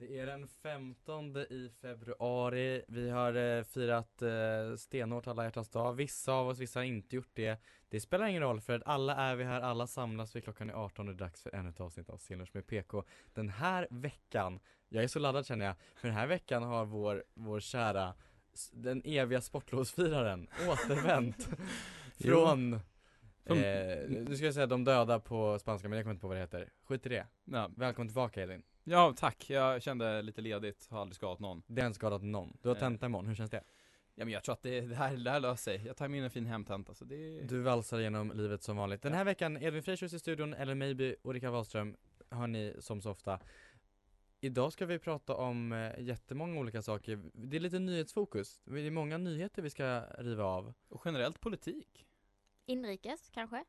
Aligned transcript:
Det 0.00 0.18
är 0.18 0.26
den 0.26 0.48
15 0.48 1.36
i 1.36 1.70
februari. 1.80 2.82
Vi 2.88 3.10
har 3.10 3.34
eh, 3.34 3.62
firat 3.64 4.22
eh, 4.22 4.76
stenhårt 4.76 5.26
alla 5.26 5.44
hjärtans 5.44 5.68
dag. 5.68 5.92
Vissa 5.94 6.32
av 6.32 6.48
oss, 6.48 6.58
vissa 6.58 6.78
har 6.78 6.84
inte 6.84 7.16
gjort 7.16 7.30
det. 7.34 7.60
Det 7.88 8.00
spelar 8.00 8.26
ingen 8.26 8.42
roll 8.42 8.60
för 8.60 8.72
att 8.72 8.82
alla 8.86 9.16
är 9.16 9.36
vi 9.36 9.44
här, 9.44 9.60
alla 9.60 9.86
samlas 9.86 10.36
vi 10.36 10.40
klockan 10.42 10.70
är 10.70 10.74
18 10.74 11.08
och 11.08 11.14
det 11.14 11.24
är 11.24 11.26
dags 11.26 11.42
för 11.42 11.54
ännu 11.54 11.70
ett 11.70 11.80
avsnitt 11.80 12.10
av 12.10 12.16
Scenlunch 12.18 12.50
med 12.54 12.66
PK. 12.66 13.04
Den 13.34 13.48
här 13.48 13.86
veckan, 13.90 14.60
jag 14.88 15.04
är 15.04 15.08
så 15.08 15.18
laddad 15.18 15.46
känner 15.46 15.66
jag, 15.66 15.74
för 15.96 16.08
den 16.08 16.16
här 16.16 16.26
veckan 16.26 16.62
har 16.62 16.84
vår, 16.84 17.24
vår 17.34 17.60
kära, 17.60 18.14
den 18.72 19.02
eviga 19.04 19.40
sportlovsfiraren 19.40 20.48
återvänt 20.68 21.48
från 22.18 22.70
Som- 22.70 22.80
Eh, 23.44 24.08
nu 24.08 24.36
ska 24.36 24.44
jag 24.44 24.54
säga 24.54 24.66
de 24.66 24.84
döda 24.84 25.20
på 25.20 25.58
spanska 25.58 25.88
men 25.88 25.96
jag 25.96 26.04
kommer 26.04 26.14
inte 26.14 26.20
på 26.20 26.28
vad 26.28 26.36
det 26.36 26.40
heter. 26.40 26.68
Skit 26.84 27.06
i 27.06 27.08
det. 27.08 27.26
Ja, 27.44 27.70
Välkommen 27.76 28.08
tillbaka 28.08 28.42
Edvin. 28.42 28.62
Ja, 28.90 29.14
tack. 29.16 29.50
Jag 29.50 29.82
kände 29.82 30.22
lite 30.22 30.40
ledigt, 30.40 30.86
har 30.90 31.00
aldrig 31.00 31.16
skadat 31.16 31.40
någon. 31.40 31.62
Det 31.66 31.80
har 31.82 31.86
inte 31.86 31.96
skadat 31.96 32.22
någon. 32.22 32.56
Du 32.62 32.68
har 32.68 32.76
Eh. 32.76 32.80
tenta 32.80 33.06
imorgon, 33.06 33.26
hur 33.26 33.34
känns 33.34 33.50
det? 33.50 33.64
Ja, 34.14 34.24
men 34.24 34.34
jag 34.34 34.44
tror 34.44 34.52
att 34.52 34.62
det, 34.62 34.80
det, 34.80 34.94
här, 34.94 35.16
det 35.16 35.30
här 35.30 35.40
löser 35.40 35.56
sig. 35.78 35.86
Jag 35.86 35.96
tar 35.96 36.14
in 36.14 36.24
en 36.24 36.30
fin 36.30 36.46
hemtenta 36.46 36.94
så 36.94 37.04
det 37.04 37.40
Du 37.42 37.60
valsar 37.62 37.98
genom 38.00 38.32
livet 38.34 38.62
som 38.62 38.76
vanligt. 38.76 39.02
Den 39.02 39.12
här 39.12 39.24
veckan, 39.24 39.56
Edvin 39.62 39.82
Frejtjus 39.82 40.12
i 40.12 40.18
studion, 40.18 40.54
eller 40.54 40.74
maybe 40.74 41.16
Ulrika 41.22 41.50
Wahlström, 41.50 41.96
hör 42.30 42.46
ni 42.46 42.76
som 42.78 43.00
så 43.02 43.10
ofta. 43.10 43.40
Idag 44.40 44.72
ska 44.72 44.86
vi 44.86 44.98
prata 44.98 45.34
om 45.34 45.72
eh, 45.72 46.00
jättemånga 46.00 46.60
olika 46.60 46.82
saker. 46.82 47.20
Det 47.34 47.56
är 47.56 47.60
lite 47.60 47.78
nyhetsfokus. 47.78 48.60
Det 48.64 48.80
är 48.80 48.90
många 48.90 49.18
nyheter 49.18 49.62
vi 49.62 49.70
ska 49.70 50.00
riva 50.18 50.44
av. 50.44 50.74
Och 50.88 51.02
generellt 51.04 51.40
politik. 51.40 52.06
Inrikes 52.66 53.30
kanske? 53.34 53.64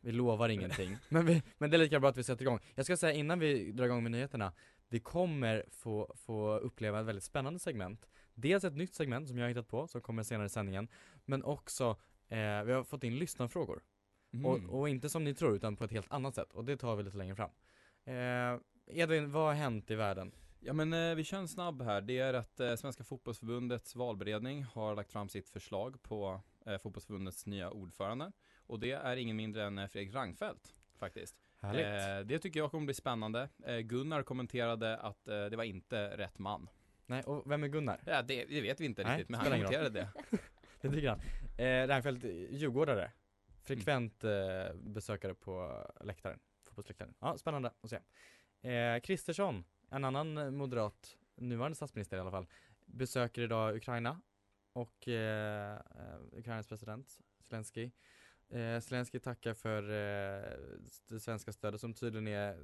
Vi 0.00 0.12
lovar 0.12 0.48
ingenting. 0.48 0.96
men, 1.08 1.26
vi, 1.26 1.42
men 1.58 1.70
det 1.70 1.76
är 1.76 1.78
lika 1.78 2.00
bra 2.00 2.10
att 2.10 2.16
vi 2.16 2.24
sätter 2.24 2.42
igång. 2.42 2.60
Jag 2.74 2.84
ska 2.84 2.96
säga 2.96 3.12
innan 3.12 3.38
vi 3.38 3.72
drar 3.72 3.84
igång 3.84 4.02
med 4.02 4.12
nyheterna, 4.12 4.52
vi 4.88 5.00
kommer 5.00 5.64
få, 5.70 6.14
få 6.16 6.58
uppleva 6.58 7.00
ett 7.00 7.06
väldigt 7.06 7.24
spännande 7.24 7.58
segment. 7.58 8.08
Dels 8.34 8.64
ett 8.64 8.76
nytt 8.76 8.94
segment 8.94 9.28
som 9.28 9.38
jag 9.38 9.44
har 9.44 9.48
hittat 9.48 9.68
på, 9.68 9.86
som 9.86 10.00
kommer 10.00 10.22
senare 10.22 10.46
i 10.46 10.50
sändningen, 10.50 10.88
men 11.24 11.44
också 11.44 11.96
eh, 12.28 12.62
vi 12.62 12.72
har 12.72 12.84
fått 12.84 13.04
in 13.04 13.18
lyssnarfrågor. 13.18 13.82
Mm. 14.32 14.46
Och, 14.46 14.80
och 14.80 14.88
inte 14.88 15.08
som 15.08 15.24
ni 15.24 15.34
tror, 15.34 15.56
utan 15.56 15.76
på 15.76 15.84
ett 15.84 15.92
helt 15.92 16.12
annat 16.12 16.34
sätt. 16.34 16.52
Och 16.52 16.64
det 16.64 16.76
tar 16.76 16.96
vi 16.96 17.02
lite 17.02 17.16
längre 17.16 17.36
fram. 17.36 17.50
Eh, 18.04 18.60
Edvin, 18.86 19.32
vad 19.32 19.46
har 19.46 19.54
hänt 19.54 19.90
i 19.90 19.94
världen? 19.94 20.32
Ja 20.60 20.72
men 20.72 20.92
eh, 20.92 21.14
vi 21.14 21.24
kör 21.24 21.38
en 21.38 21.48
snabb 21.48 21.82
här. 21.82 22.00
Det 22.00 22.18
är 22.18 22.34
att 22.34 22.60
eh, 22.60 22.74
Svenska 22.74 23.04
fotbollsförbundets 23.04 23.96
valberedning 23.96 24.64
har 24.64 24.96
lagt 24.96 25.12
fram 25.12 25.28
sitt 25.28 25.48
förslag 25.48 26.02
på 26.02 26.40
eh, 26.66 26.78
fotbollsförbundets 26.78 27.46
nya 27.46 27.70
ordförande. 27.70 28.32
Och 28.70 28.80
det 28.80 28.92
är 28.92 29.16
ingen 29.16 29.36
mindre 29.36 29.64
än 29.64 29.78
eh, 29.78 29.86
Fredrik 29.86 30.14
Reinfeldt 30.14 30.74
faktiskt. 30.98 31.36
Eh, 31.62 32.20
det 32.24 32.38
tycker 32.38 32.60
jag 32.60 32.70
kommer 32.70 32.84
bli 32.84 32.94
spännande. 32.94 33.48
Eh, 33.66 33.78
Gunnar 33.78 34.22
kommenterade 34.22 34.96
att 34.96 35.28
eh, 35.28 35.44
det 35.44 35.56
var 35.56 35.64
inte 35.64 36.16
rätt 36.16 36.38
man. 36.38 36.68
Nej, 37.06 37.22
och 37.22 37.50
vem 37.50 37.64
är 37.64 37.68
Gunnar? 37.68 38.00
Ja, 38.06 38.22
det, 38.22 38.44
det 38.44 38.60
vet 38.60 38.80
vi 38.80 38.84
inte 38.84 39.02
Nej, 39.02 39.12
riktigt, 39.12 39.28
men 39.28 39.40
han 39.40 39.50
kommenterade 39.50 39.90
det. 39.90 40.08
Det 40.80 40.90
tycker 40.90 41.08
han. 41.08 41.20
Eh, 41.58 41.86
Reinfeldt, 41.88 42.24
djurgårdare. 42.50 43.10
Frekvent 43.62 44.24
eh, 44.24 44.30
besökare 44.74 45.34
på 45.34 45.84
läktaren, 46.00 46.38
fotbollsläktaren. 46.64 47.14
Ja, 47.20 47.38
spännande 47.38 47.72
att 47.80 47.90
se. 47.90 47.98
Eh, 48.70 49.00
Kristersson, 49.00 49.64
en 49.90 50.04
annan 50.04 50.56
moderat, 50.56 51.16
nuvarande 51.36 51.76
statsminister 51.76 52.16
i 52.16 52.20
alla 52.20 52.30
fall, 52.30 52.46
besöker 52.86 53.42
idag 53.42 53.76
Ukraina 53.76 54.20
och 54.72 55.08
Ukrainas 56.32 56.66
president 56.68 57.18
Zelensky. 57.40 57.90
Eh, 58.50 58.80
Zelensky 58.80 59.18
tackar 59.18 59.54
för 59.54 59.82
eh, 59.82 60.42
det 61.08 61.20
svenska 61.20 61.52
stödet 61.52 61.80
som 61.80 61.94
tydligen 61.94 62.28
är, 62.28 62.58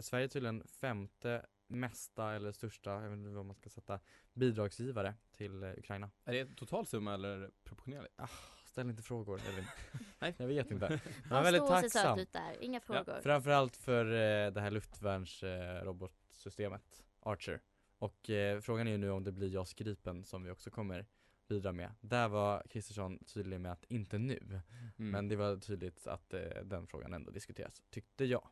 Sverige 0.00 0.24
är 0.24 0.28
tydligen 0.28 0.66
femte 0.66 1.46
mesta 1.66 2.32
eller 2.32 2.52
största, 2.52 2.90
jag 2.90 3.10
vet 3.10 3.18
inte 3.18 3.30
vad 3.30 3.46
man 3.46 3.56
ska 3.56 3.70
sätta, 3.70 4.00
bidragsgivare 4.32 5.14
till 5.32 5.62
eh, 5.62 5.70
Ukraina. 5.70 6.10
Är 6.24 6.32
det 6.32 6.56
totalsumma 6.56 7.14
eller 7.14 7.50
proportionerligt? 7.64 8.14
Ah, 8.16 8.28
ställ 8.66 8.90
inte 8.90 9.02
frågor 9.02 9.40
Elvin. 9.48 9.64
Nej. 10.18 10.34
Jag 10.38 10.46
vet 10.46 10.70
inte. 10.70 10.84
Jag 10.84 10.92
är 10.92 11.00
Han 11.34 11.44
väldigt 11.44 11.66
tacksam. 11.66 12.18
ut 12.18 12.32
där, 12.32 12.56
inga 12.60 12.80
frågor. 12.80 13.20
Framförallt 13.22 13.76
för 13.76 14.04
eh, 14.04 14.52
det 14.52 14.60
här 14.60 14.70
luftvärnsrobotsystemet, 14.70 17.00
eh, 17.00 17.06
Archer. 17.30 17.60
Och 17.98 18.30
eh, 18.30 18.60
frågan 18.60 18.86
är 18.86 18.90
ju 18.90 18.98
nu 18.98 19.10
om 19.10 19.24
det 19.24 19.32
blir 19.32 19.48
JAS 19.48 19.74
Gripen 19.74 20.24
som 20.24 20.44
vi 20.44 20.50
också 20.50 20.70
kommer 20.70 21.06
bidra 21.48 21.72
med. 21.72 21.94
Där 22.00 22.28
var 22.28 22.62
Kristersson 22.70 23.18
tydlig 23.18 23.60
med 23.60 23.72
att 23.72 23.84
inte 23.88 24.18
nu. 24.18 24.60
Mm. 24.98 25.10
Men 25.10 25.28
det 25.28 25.36
var 25.36 25.56
tydligt 25.56 26.06
att 26.06 26.34
eh, 26.34 26.40
den 26.64 26.86
frågan 26.86 27.14
ändå 27.14 27.30
diskuteras, 27.30 27.82
tyckte 27.90 28.24
jag. 28.24 28.48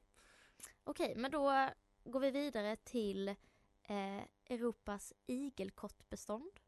Okej, 0.84 1.14
men 1.16 1.30
då 1.30 1.70
går 2.04 2.20
vi 2.20 2.30
vidare 2.30 2.76
till 2.76 3.28
eh, 3.82 4.22
Europas 4.44 5.12
igelkottbestånd. 5.26 6.60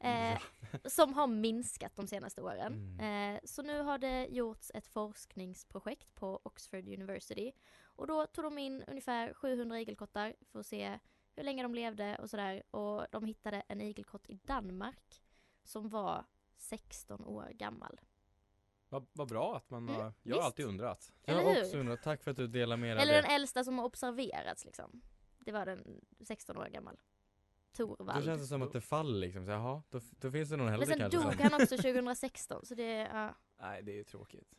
Eh, 0.00 0.38
som 0.84 1.14
har 1.14 1.26
minskat 1.26 1.96
de 1.96 2.06
senaste 2.06 2.42
åren. 2.42 3.00
Eh, 3.00 3.40
så 3.44 3.62
nu 3.62 3.80
har 3.80 3.98
det 3.98 4.26
gjorts 4.26 4.70
ett 4.74 4.86
forskningsprojekt 4.86 6.14
på 6.14 6.40
Oxford 6.42 6.88
University. 6.88 7.52
Och 7.82 8.06
då 8.06 8.26
tog 8.26 8.44
de 8.44 8.58
in 8.58 8.84
ungefär 8.88 9.34
700 9.34 9.80
igelkottar 9.80 10.34
för 10.52 10.60
att 10.60 10.66
se 10.66 10.98
hur 11.38 11.44
länge 11.44 11.62
de 11.62 11.74
levde 11.74 12.16
och 12.16 12.30
sådär. 12.30 12.62
Och 12.70 13.06
de 13.10 13.24
hittade 13.24 13.62
en 13.68 13.80
igelkott 13.80 14.28
i 14.28 14.34
Danmark 14.44 15.22
som 15.64 15.88
var 15.88 16.24
16 16.56 17.24
år 17.24 17.48
gammal. 17.54 18.00
Vad 18.88 19.06
vad 19.12 19.28
bra 19.28 19.56
att 19.56 19.70
man 19.70 19.82
Mm, 19.88 19.94
har, 20.00 20.12
jag 20.22 20.36
har 20.36 20.42
alltid 20.42 20.66
undrat. 20.66 21.12
Jag 21.24 21.34
har 21.34 21.60
också 21.60 21.76
undrat, 21.78 22.02
tack 22.02 22.22
för 22.22 22.30
att 22.30 22.36
du 22.36 22.46
delar 22.46 22.76
med 22.76 22.96
dig 22.96 23.02
Eller 23.02 23.14
det. 23.14 23.22
den 23.22 23.30
äldsta 23.30 23.64
som 23.64 23.78
har 23.78 23.84
observerats 23.84 24.64
liksom. 24.64 25.02
Det 25.38 25.52
var 25.52 25.66
den 25.66 26.00
16 26.20 26.56
år 26.56 26.66
gammal. 26.66 26.96
Då 27.76 27.86
Torvald. 27.96 28.24
känns 28.24 28.40
det 28.40 28.46
som 28.46 28.62
att 28.62 28.72
det 28.72 28.80
faller 28.80 29.18
liksom, 29.18 29.44
så, 29.44 29.50
jaha, 29.50 29.82
då, 29.90 30.00
då 30.10 30.30
finns 30.30 30.50
det 30.50 30.56
någon 30.56 30.64
Men 30.66 30.74
äldre 30.74 30.86
sen 30.86 30.98
kanske 30.98 31.18
dog 31.18 31.32
som... 31.34 31.42
han 31.42 31.62
också 31.62 31.76
2016 31.82 32.66
så 32.66 32.74
det, 32.74 32.92
ja. 32.92 33.34
Nej, 33.60 33.82
det 33.82 33.92
är 33.92 33.96
ju 33.96 34.04
tråkigt. 34.04 34.54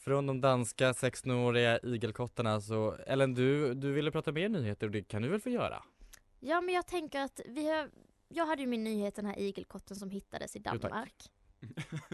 Från 0.00 0.26
de 0.26 0.40
danska 0.40 0.92
16-åriga 0.92 1.78
igelkottarna 1.82 2.60
så, 2.60 2.92
Ellen 3.06 3.34
du, 3.34 3.74
du 3.74 3.92
ville 3.92 4.10
prata 4.10 4.32
mer 4.32 4.48
nyheter 4.48 4.86
och 4.86 4.92
det 4.92 5.02
kan 5.02 5.22
du 5.22 5.28
väl 5.28 5.40
få 5.40 5.50
göra? 5.50 5.82
Ja 6.40 6.60
men 6.60 6.74
jag 6.74 6.86
tänker 6.86 7.20
att 7.20 7.40
vi 7.46 7.68
har, 7.70 7.90
jag 8.28 8.46
hade 8.46 8.62
ju 8.62 8.68
min 8.68 8.84
nyhet 8.84 9.14
den 9.14 9.26
här 9.26 9.38
igelkotten 9.38 9.96
som 9.96 10.10
hittades 10.10 10.56
i. 10.56 10.58
Danmark. 10.58 11.14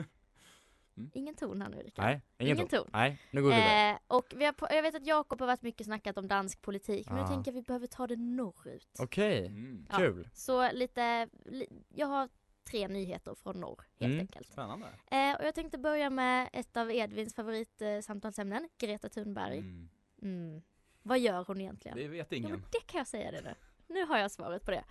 Ingen 1.13 1.35
ton 1.35 1.63
här 1.63 1.69
nu 1.69 1.77
Rickard. 1.77 2.05
Nej, 2.05 2.21
ingen, 2.39 2.57
Ingen 2.57 2.69
ton. 2.69 2.81
ton. 2.83 2.91
Nej, 2.93 3.23
nu 3.31 3.43
går 3.43 3.49
vi 3.49 3.55
vidare. 3.57 3.91
Eh, 3.91 3.99
och 4.07 4.27
vi 4.37 4.45
har, 4.45 4.55
jag 4.71 4.83
vet 4.83 4.95
att 4.95 5.07
Jakob 5.07 5.41
har 5.41 5.47
varit 5.47 5.63
mycket 5.63 5.87
snackat 5.87 6.19
om 6.19 6.29
dansk 6.29 6.63
politik 6.63 7.07
men 7.11 7.19
Ah. 7.19 7.23
nu 7.23 7.29
tänker 7.35 7.51
jag 7.53 7.59
att 7.59 7.63
vi 7.65 7.67
behöver 7.67 7.87
ta 7.87 8.07
det 8.07 8.17
norrut. 8.17 8.89
Okej, 8.99 9.47
Mm. 9.47 9.87
Ja, 9.91 9.97
kul. 9.99 10.29
Så 10.33 10.73
lite, 10.73 11.29
li, 11.45 11.67
jag 11.95 12.07
har 12.07 12.29
tre 12.67 12.89
nyheter 12.89 13.35
från 13.35 13.61
norr 13.61 13.85
helt 14.01 14.11
Mm. 14.13 14.21
enkelt. 14.21 14.47
Spännande. 14.49 14.87
Eh, 15.11 15.35
och 15.37 15.45
jag 15.45 15.55
tänkte 15.55 15.79
börja 15.79 16.11
med 16.11 16.49
ett 16.53 16.77
av 16.77 16.91
Edvins 16.93 17.35
favoritsamtalsämnen, 17.35 18.65
eh, 18.65 18.71
Greta 18.79 19.09
Thunberg. 19.09 19.59
Mm. 19.59 19.89
Mm. 20.23 20.63
Vad 21.03 21.19
gör 21.19 21.45
hon 21.45 21.61
egentligen? 21.61 21.97
Det 21.99 22.09
vet 22.09 22.33
Ja, 22.33 22.37
ingen. 22.39 22.51
men 22.51 22.61
det 22.73 22.81
kan 22.87 22.99
jag 22.99 23.07
säga 23.07 23.31
det 23.31 23.41
nu. 23.43 23.55
Nu 23.89 24.05
har 24.07 24.19
jag 24.19 24.31
svaret 24.31 24.65
på 24.65 24.71
det. 24.71 24.85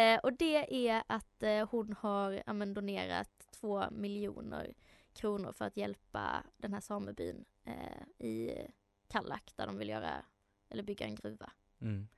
Eh, 0.00 0.18
och 0.20 0.32
det 0.32 0.88
är 0.88 1.02
att 1.06 1.42
eh, 1.42 1.68
hon 1.70 1.92
har 2.00 2.42
ja, 2.46 2.52
men, 2.52 2.74
donerat 2.74 3.46
två 3.50 3.90
miljoner 3.90 4.74
kronor 5.12 5.52
för 5.52 5.64
att 5.64 5.76
hjälpa 5.76 6.42
den 6.56 6.72
här 6.74 6.80
samebyn 6.80 7.44
eh, 7.64 8.26
i 8.26 8.66
Kallak 9.08 9.52
där 9.56 9.66
de 9.66 9.78
vill 9.78 9.88
göra, 9.88 10.24
eller 10.68 10.82
bygga 10.82 11.06
en 11.06 11.14
gruva. 11.14 11.52
Mm. 11.80 12.08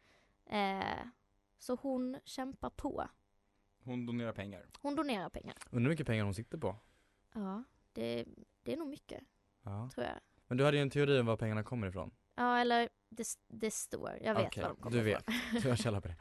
Eh, 0.47 1.07
så 1.59 1.75
hon 1.83 2.17
kämpar 2.25 2.71
på. 2.71 3.09
Hon 3.91 4.07
donerar 4.07 4.33
pengar. 4.33 4.67
Hon 4.83 4.97
donerar 4.97 5.29
pengar. 5.29 5.57
Undrar 5.71 5.81
hur 5.83 5.89
mycket 5.89 6.07
pengar 6.07 6.25
hon 6.25 6.35
sitter 6.35 6.59
på? 6.59 6.77
Ja, 7.35 7.65
det, 7.93 8.25
det 8.63 8.73
är 8.73 8.77
nog 8.77 8.89
mycket, 8.89 9.23
Ja. 9.63 9.91
tror 9.95 10.07
jag. 10.07 10.15
Men 10.47 10.57
du 10.59 10.65
hade 10.65 10.77
ju 10.77 10.83
en 10.83 10.91
teori 10.91 11.21
om 11.21 11.27
var 11.27 11.37
pengarna 11.37 11.63
kommer 11.65 11.87
ifrån. 11.87 12.11
Ja, 12.35 12.59
eller 12.59 12.89
det, 13.09 13.27
det 13.49 13.71
står. 13.71 14.19
Jag 14.23 14.35
vet 14.35 14.47
Okej, 14.47 14.63
var 14.63 14.71
de 14.71 14.77
kommer 14.77 14.97
du 14.97 15.03
vet. 15.03 15.27
Du 15.63 15.69
har 15.69 15.77
källa 15.77 16.01
på 16.01 16.09
det. 16.09 16.17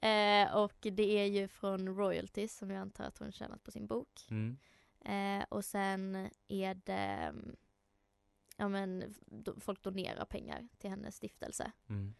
eh, 0.08 0.56
och 0.56 0.76
det 0.80 1.18
är 1.18 1.24
ju 1.24 1.48
från 1.48 1.96
royalties 1.96 2.56
som 2.56 2.70
jag 2.70 2.80
antar 2.80 3.04
att 3.04 3.18
hon 3.18 3.32
tjänat 3.32 3.62
på 3.62 3.70
sin 3.70 3.86
bok. 3.86 4.26
Mm. 4.30 4.58
Eh, 5.00 5.46
och 5.48 5.64
sen 5.64 6.30
är 6.48 6.74
det, 6.74 6.92
mm, 6.92 7.56
ja 8.56 8.68
men 8.68 9.14
do, 9.26 9.60
folk 9.60 9.82
donerar 9.82 10.24
pengar 10.24 10.68
till 10.78 10.90
hennes 10.90 11.16
stiftelse. 11.16 11.72
Mm. 11.88 12.14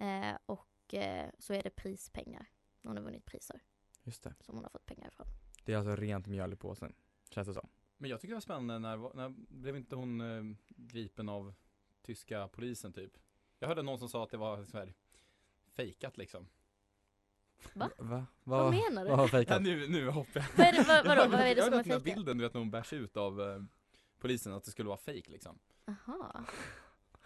Eh, 0.00 0.38
och 0.46 0.94
eh, 0.94 1.30
så 1.38 1.54
är 1.54 1.62
det 1.62 1.70
prispengar. 1.70 2.46
Hon 2.82 2.96
har 2.96 3.04
vunnit 3.04 3.24
priser 3.24 3.60
Just 4.08 4.22
det. 4.22 4.34
som 4.40 4.54
hon 4.54 4.64
har 4.64 4.70
fått 4.70 4.86
pengar 4.86 5.08
ifrån. 5.08 5.26
Det 5.64 5.72
är 5.72 5.76
alltså 5.76 5.96
rent 5.96 6.26
mjöl 6.26 6.52
i 6.52 6.56
påsen. 6.56 6.92
Känns 7.30 7.48
det 7.48 7.54
som. 7.54 7.68
Men 7.98 8.10
jag 8.10 8.20
tycker 8.20 8.32
det 8.32 8.36
var 8.36 8.40
spännande 8.40 8.78
när, 8.78 9.14
när 9.16 9.28
blev 9.48 9.76
inte 9.76 9.96
hon 9.96 10.20
eh, 10.20 10.56
gripen 10.76 11.28
av 11.28 11.54
tyska 12.02 12.48
polisen 12.48 12.92
typ? 12.92 13.12
Jag 13.58 13.68
hörde 13.68 13.82
någon 13.82 13.98
som 13.98 14.08
sa 14.08 14.24
att 14.24 14.30
det 14.30 14.36
var 14.36 14.64
så 14.64 14.78
här 14.78 14.94
fejkat 15.72 16.16
liksom. 16.16 16.48
Va? 17.72 17.90
Va? 17.98 18.26
Vad 18.44 18.70
menar 18.70 19.04
du? 19.04 19.10
Vad 19.10 19.18
har 19.18 19.24
Ja, 19.24 19.28
fejkat? 19.28 19.62
nu, 19.62 19.88
nu 19.88 20.08
hoppar 20.10 20.40
jag. 20.40 20.46
Vad 20.56 20.66
är 20.66 20.72
det- 20.72 20.82
vad- 20.88 21.06
vadå, 21.06 21.30
vad 21.30 21.40
är 21.40 21.44
det 21.54 21.60
jag 21.60 21.64
som 21.64 21.74
är 21.78 21.82
fejkat? 21.82 22.04
bilden, 22.04 22.38
du 22.38 22.44
vet 22.44 22.54
när 22.54 22.58
hon 22.60 22.70
bärs 22.70 22.92
ut 22.92 23.16
av 23.16 23.40
eh, 23.42 23.62
polisen, 24.18 24.52
att 24.52 24.64
det 24.64 24.70
skulle 24.70 24.88
vara 24.88 24.98
fejk 24.98 25.28
liksom. 25.28 25.58
Aha. 25.86 26.44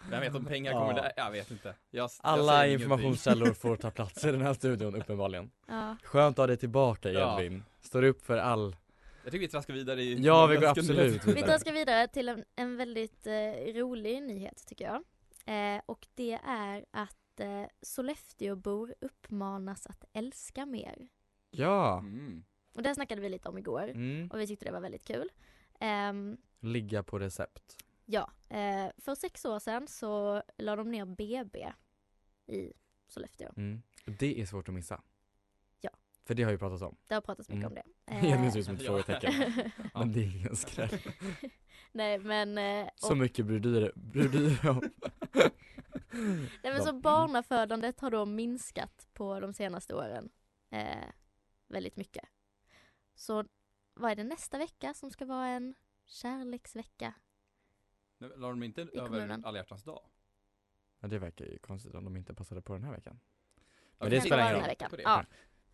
Vem 0.09 0.21
vet 0.21 0.35
om 0.35 0.45
pengar 0.45 0.71
Ja. 0.71 0.79
kommer 0.79 0.93
där? 0.93 1.11
Jag 1.17 1.31
vet 1.31 1.51
inte. 1.51 1.75
Jag, 1.91 2.03
jag 2.03 2.09
Alla 2.19 2.67
ingenting. 2.67 2.83
informationskällor 2.83 3.53
får 3.53 3.75
ta 3.75 3.91
plats 3.97 4.23
i 4.25 4.31
den 4.31 4.41
här 4.41 4.53
studion 4.53 4.95
uppenbarligen. 4.95 5.51
Ja. 5.67 5.97
Skönt 6.03 6.33
att 6.39 6.43
ha 6.43 6.47
dig 6.47 6.57
tillbaka 6.57 7.11
Ja. 7.11 7.41
Edvin. 7.41 7.63
Står 7.81 8.03
upp 8.03 8.25
för 8.25 8.37
all... 8.37 8.75
Jag 9.23 9.31
tycker 9.31 9.39
vi 9.45 9.47
traskar 9.47 9.73
vidare 9.73 10.01
i 10.03 10.13
Ja, 10.13 10.45
vi 10.47 10.55
går 10.55 10.65
absolut 10.67 11.13
vidare. 11.13 11.33
Vi 11.35 11.41
traskar 11.41 11.71
vidare 11.73 12.07
till 12.07 12.29
en, 12.29 12.43
en 12.55 12.77
väldigt 12.77 13.27
eh, 13.27 13.33
rolig 13.75 14.23
nyhet 14.23 14.63
tycker 14.67 14.85
jag. 14.85 15.03
Eh, 15.75 15.81
och 15.85 16.07
det 16.15 16.39
är 16.45 16.85
att 16.91 17.39
eh, 17.39 17.63
Sollefteåbor 17.81 18.95
uppmanas 19.01 19.87
att 19.87 20.03
älska 20.13 20.65
mer. 20.65 20.95
Ja! 21.51 21.99
Mm. 21.99 22.43
Och 22.75 22.83
det 22.83 22.95
snackade 22.95 23.21
vi 23.21 23.29
lite 23.29 23.49
om 23.49 23.57
igår 23.57 23.83
Mm. 23.89 24.27
och 24.31 24.39
vi 24.39 24.47
tyckte 24.47 24.65
det 24.65 24.71
var 24.71 24.79
väldigt 24.81 25.07
kul. 25.07 25.29
Ehm, 25.79 26.37
Ligga 26.59 27.03
på 27.03 27.19
recept. 27.19 27.77
Ja, 28.05 28.31
eh, 28.49 28.91
för 28.97 29.15
sex 29.15 29.45
år 29.45 29.59
sedan 29.59 29.87
så 29.87 30.43
la 30.57 30.75
de 30.75 30.91
ner 30.91 31.05
BB 31.05 31.73
i 32.47 32.73
Sollefteå. 33.07 33.49
Mm. 33.57 33.81
Det 34.05 34.41
är 34.41 34.45
svårt 34.45 34.67
att 34.69 34.73
missa. 34.75 35.01
Ja. 35.81 35.89
För 36.25 36.33
det 36.35 36.43
har 36.43 36.51
ju 36.51 36.57
pratats 36.57 36.81
om. 36.83 36.95
Det 37.07 37.13
har 37.13 37.21
pratats 37.21 37.49
mycket 37.49 37.65
Mm. 37.71 37.77
om 37.77 37.91
det. 38.21 38.27
Edvin 38.27 38.51
ser 38.51 38.59
ut 38.59 38.65
som 38.65 38.75
ett 38.75 38.85
frågetecken. 38.85 39.33
Men 39.93 40.11
det 40.11 40.19
är 40.19 40.35
ingen 40.37 40.55
skräll. 40.55 40.89
Nej 41.91 42.19
men, 42.19 42.57
eh, 42.57 42.89
Så 42.95 43.15
mycket 43.15 43.45
bryr 43.45 43.59
du 43.59 43.73
dig- 43.73 44.69
om. 44.69 44.81
nej, 46.63 46.73
men 46.73 46.83
så 46.83 46.93
barnafödandet 46.93 47.99
har 47.99 48.11
då 48.11 48.25
minskat 48.25 49.07
på 49.13 49.39
de 49.39 49.53
senaste 49.53 49.95
åren. 49.95 50.29
Eh, 50.69 51.07
väldigt 51.67 51.95
mycket. 51.97 52.25
Så 53.15 53.45
vad 53.93 54.11
är 54.11 54.15
det 54.15 54.23
nästa 54.23 54.57
vecka 54.57 54.93
som 54.93 55.11
ska 55.11 55.25
vara 55.25 55.47
en 55.47 55.73
kärleksvecka? 56.05 57.13
La 58.35 58.49
de 58.49 58.63
inte 58.63 58.81
över 58.81 59.05
kommunen. 59.05 59.45
alla 59.45 59.57
hjärtans 59.57 59.83
dag? 59.83 60.01
Ja, 60.99 61.07
det 61.07 61.19
verkar 61.19 61.45
ju 61.45 61.57
konstigt 61.57 61.95
om 61.95 62.03
de 62.03 62.17
inte 62.17 62.33
passade 62.33 62.61
på 62.61 62.73
den 62.73 62.83
här 62.83 62.91
veckan. 62.91 63.19
Men 63.99 64.09
det 64.09 64.21
spelar 64.21 64.43
ingen 64.43 64.55
roll. 64.55 64.63
veckan. 64.67 64.89
På 64.89 64.95
det. 64.95 65.01
Ja. 65.03 65.25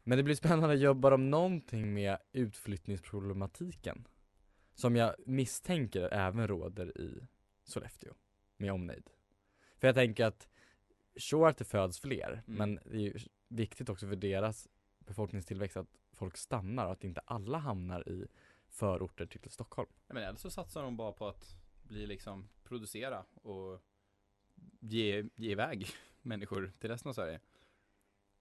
Men 0.04 0.18
det 0.18 0.24
blir 0.24 0.36
spännande, 0.36 0.76
jobbar 0.76 1.12
de 1.12 1.30
någonting 1.30 1.94
med 1.94 2.18
utflyttningsproblematiken? 2.32 4.08
Som 4.76 4.96
jag 4.96 5.16
misstänker 5.26 6.14
även 6.14 6.48
råder 6.48 6.98
i 7.02 7.28
Sollefteå, 7.64 8.14
med 8.58 8.72
omnejd. 8.74 9.10
För 9.78 9.88
jag 9.88 9.96
tänker 9.96 10.26
att, 10.26 10.50
sure 11.18 11.50
att 11.50 11.58
det 11.58 11.66
föds 11.66 12.00
fler, 12.00 12.44
Mm. 12.48 12.58
men 12.58 12.80
det 12.92 12.98
är 12.98 13.02
ju 13.02 13.14
viktigt 13.48 13.90
också 13.90 14.08
för 14.08 14.16
deras 14.16 14.68
befolkningstillväxt 15.00 15.78
att 15.78 15.88
folk 16.14 16.38
stannar 16.38 16.86
och 16.86 16.92
att 16.92 17.04
inte 17.04 17.22
alla 17.26 17.58
hamnar 17.58 18.10
i 18.10 18.28
förorter 18.68 19.26
till 19.26 19.52
Stockholm. 19.52 19.90
Ja, 20.08 20.14
men 20.14 20.24
eller 20.24 20.38
så 20.38 20.50
satsar 20.50 20.84
de 20.84 20.98
bara 20.98 21.12
på 21.12 21.28
att 21.28 21.56
bli 21.90 22.08
liksom 22.08 22.50
producera 22.64 23.26
och 23.42 23.82
ge, 24.80 25.30
ge 25.36 25.52
iväg 25.52 25.88
människor 26.22 26.74
till 26.80 26.90
resten 26.90 27.10
av 27.10 27.14
Sverige. 27.14 27.40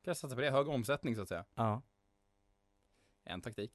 Kanske 0.03 0.21
satsa 0.21 0.35
på 0.37 0.41
det, 0.41 0.51
hög 0.51 0.69
omsättning 0.69 1.17
så 1.17 1.23
att 1.23 1.29
säga. 1.29 1.45
Ja. 1.55 1.83
En 3.25 3.41
taktik. 3.41 3.73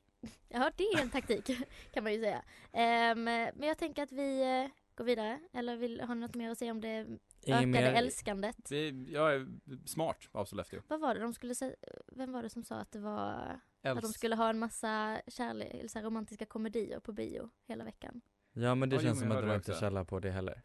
Ja, 0.48 0.72
det 0.78 0.84
är 0.84 1.02
en 1.02 1.10
taktik 1.10 1.46
kan 1.94 2.04
man 2.04 2.14
ju 2.14 2.22
säga. 2.22 2.44
Ehm, 2.74 3.24
men 3.24 3.62
jag 3.64 3.78
tänker 3.78 4.04
att 4.04 4.12
vi 4.12 4.42
eh, 4.42 4.70
går 4.96 5.06
vidare. 5.06 5.40
Eller 5.54 5.78
vill, 5.78 6.02
har 6.02 6.16
ni 6.16 6.22
något 6.22 6.36
mer 6.36 6.50
att 6.50 6.58
säga 6.58 6.72
om 6.72 6.82
det 6.82 7.08
ökade 7.48 7.66
mer- 7.68 7.94
älskandet? 7.94 8.58
Det, 8.70 8.90
jag 8.90 9.36
är 9.36 9.48
smart 9.86 10.30
av 10.32 10.46
Sollefteå. 10.46 10.82
Vad 10.88 11.00
var 11.00 11.16
det 11.16 11.22
de 11.22 11.34
skulle 11.34 11.56
säga? 11.56 11.76
Vem 12.08 12.32
var 12.32 12.44
det 12.44 12.50
som 12.50 12.64
sa 12.64 12.76
att 12.76 12.92
det 12.92 13.00
var 13.00 13.60
att 13.82 14.02
de 14.02 14.14
skulle 14.14 14.36
ha 14.36 14.50
en 14.50 14.60
massa 14.60 15.22
eller 15.40 15.88
så 15.88 16.00
här 16.00 16.06
romantiska 16.06 16.46
komedier 16.46 17.00
på 17.00 17.12
bio 17.14 17.50
hela 17.66 17.84
veckan? 17.84 18.22
Ja 18.54 18.76
men 18.76 18.90
det 18.90 18.96
Ja, 18.96 19.02
jo, 19.02 19.06
känns 19.08 19.20
men 19.20 19.28
som 19.30 19.38
att 19.38 19.44
det 19.44 19.48
var 19.48 19.56
inte 19.56 19.74
källa 19.80 20.06
på 20.06 20.20
det 20.20 20.32
heller. 20.32 20.62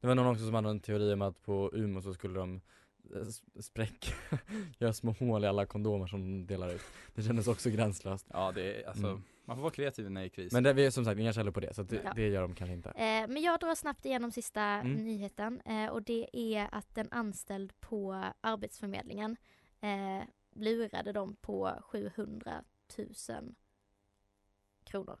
Det 0.00 0.06
var 0.06 0.14
någon 0.14 0.26
också 0.26 0.44
som 0.44 0.54
hade 0.54 0.68
en 0.70 0.80
teori 0.80 1.12
om 1.12 1.22
att 1.22 1.42
på 1.42 1.70
Umeå 1.74 2.02
så 2.02 2.14
skulle 2.14 2.38
de 2.38 2.60
eh, 3.14 3.60
spräcka, 3.60 4.12
göra 4.78 4.92
små 4.92 5.12
hål 5.12 5.44
i 5.44 5.46
alla 5.46 5.66
kondomer 5.66 6.06
som 6.06 6.20
de 6.20 6.46
delar 6.46 6.74
ut. 6.74 6.82
Det 7.14 7.22
kändes 7.22 7.48
också 7.48 7.70
gränslöst. 7.70 8.26
Ja, 8.32 8.52
det 8.52 8.82
är 8.82 8.88
alltså, 8.88 9.06
Mm. 9.06 9.22
man 9.44 9.56
får 9.56 9.62
vara 9.62 9.72
kreativ 9.72 10.10
när 10.10 10.20
det 10.20 10.26
är 10.26 10.28
kris. 10.28 10.52
Men 10.52 10.62
det 10.62 10.70
är 10.82 10.90
som 10.90 11.04
sagt 11.04 11.20
inga 11.20 11.32
källor 11.32 11.52
på 11.52 11.60
det, 11.60 11.74
så 11.74 11.82
det, 11.82 12.00
Ja. 12.04 12.12
det 12.16 12.28
gör 12.28 12.42
de 12.42 12.54
kanske 12.54 12.74
inte. 12.74 12.88
Eh, 12.90 13.28
men 13.28 13.42
jag 13.42 13.60
drar 13.60 13.74
snabbt 13.74 14.04
igenom 14.04 14.30
sista 14.32 14.62
Mm. 14.62 14.92
nyheten 15.04 15.60
eh, 15.60 15.86
och 15.90 16.02
det 16.02 16.28
är 16.32 16.68
att 16.72 16.98
en 16.98 17.08
anställd 17.10 17.72
på 17.80 18.24
Arbetsförmedlingen 18.40 19.36
eh, 19.80 20.24
lurade 20.54 21.12
dem 21.12 21.36
på 21.40 21.72
700 21.82 22.64
000 22.98 23.54
kronor. 24.84 25.18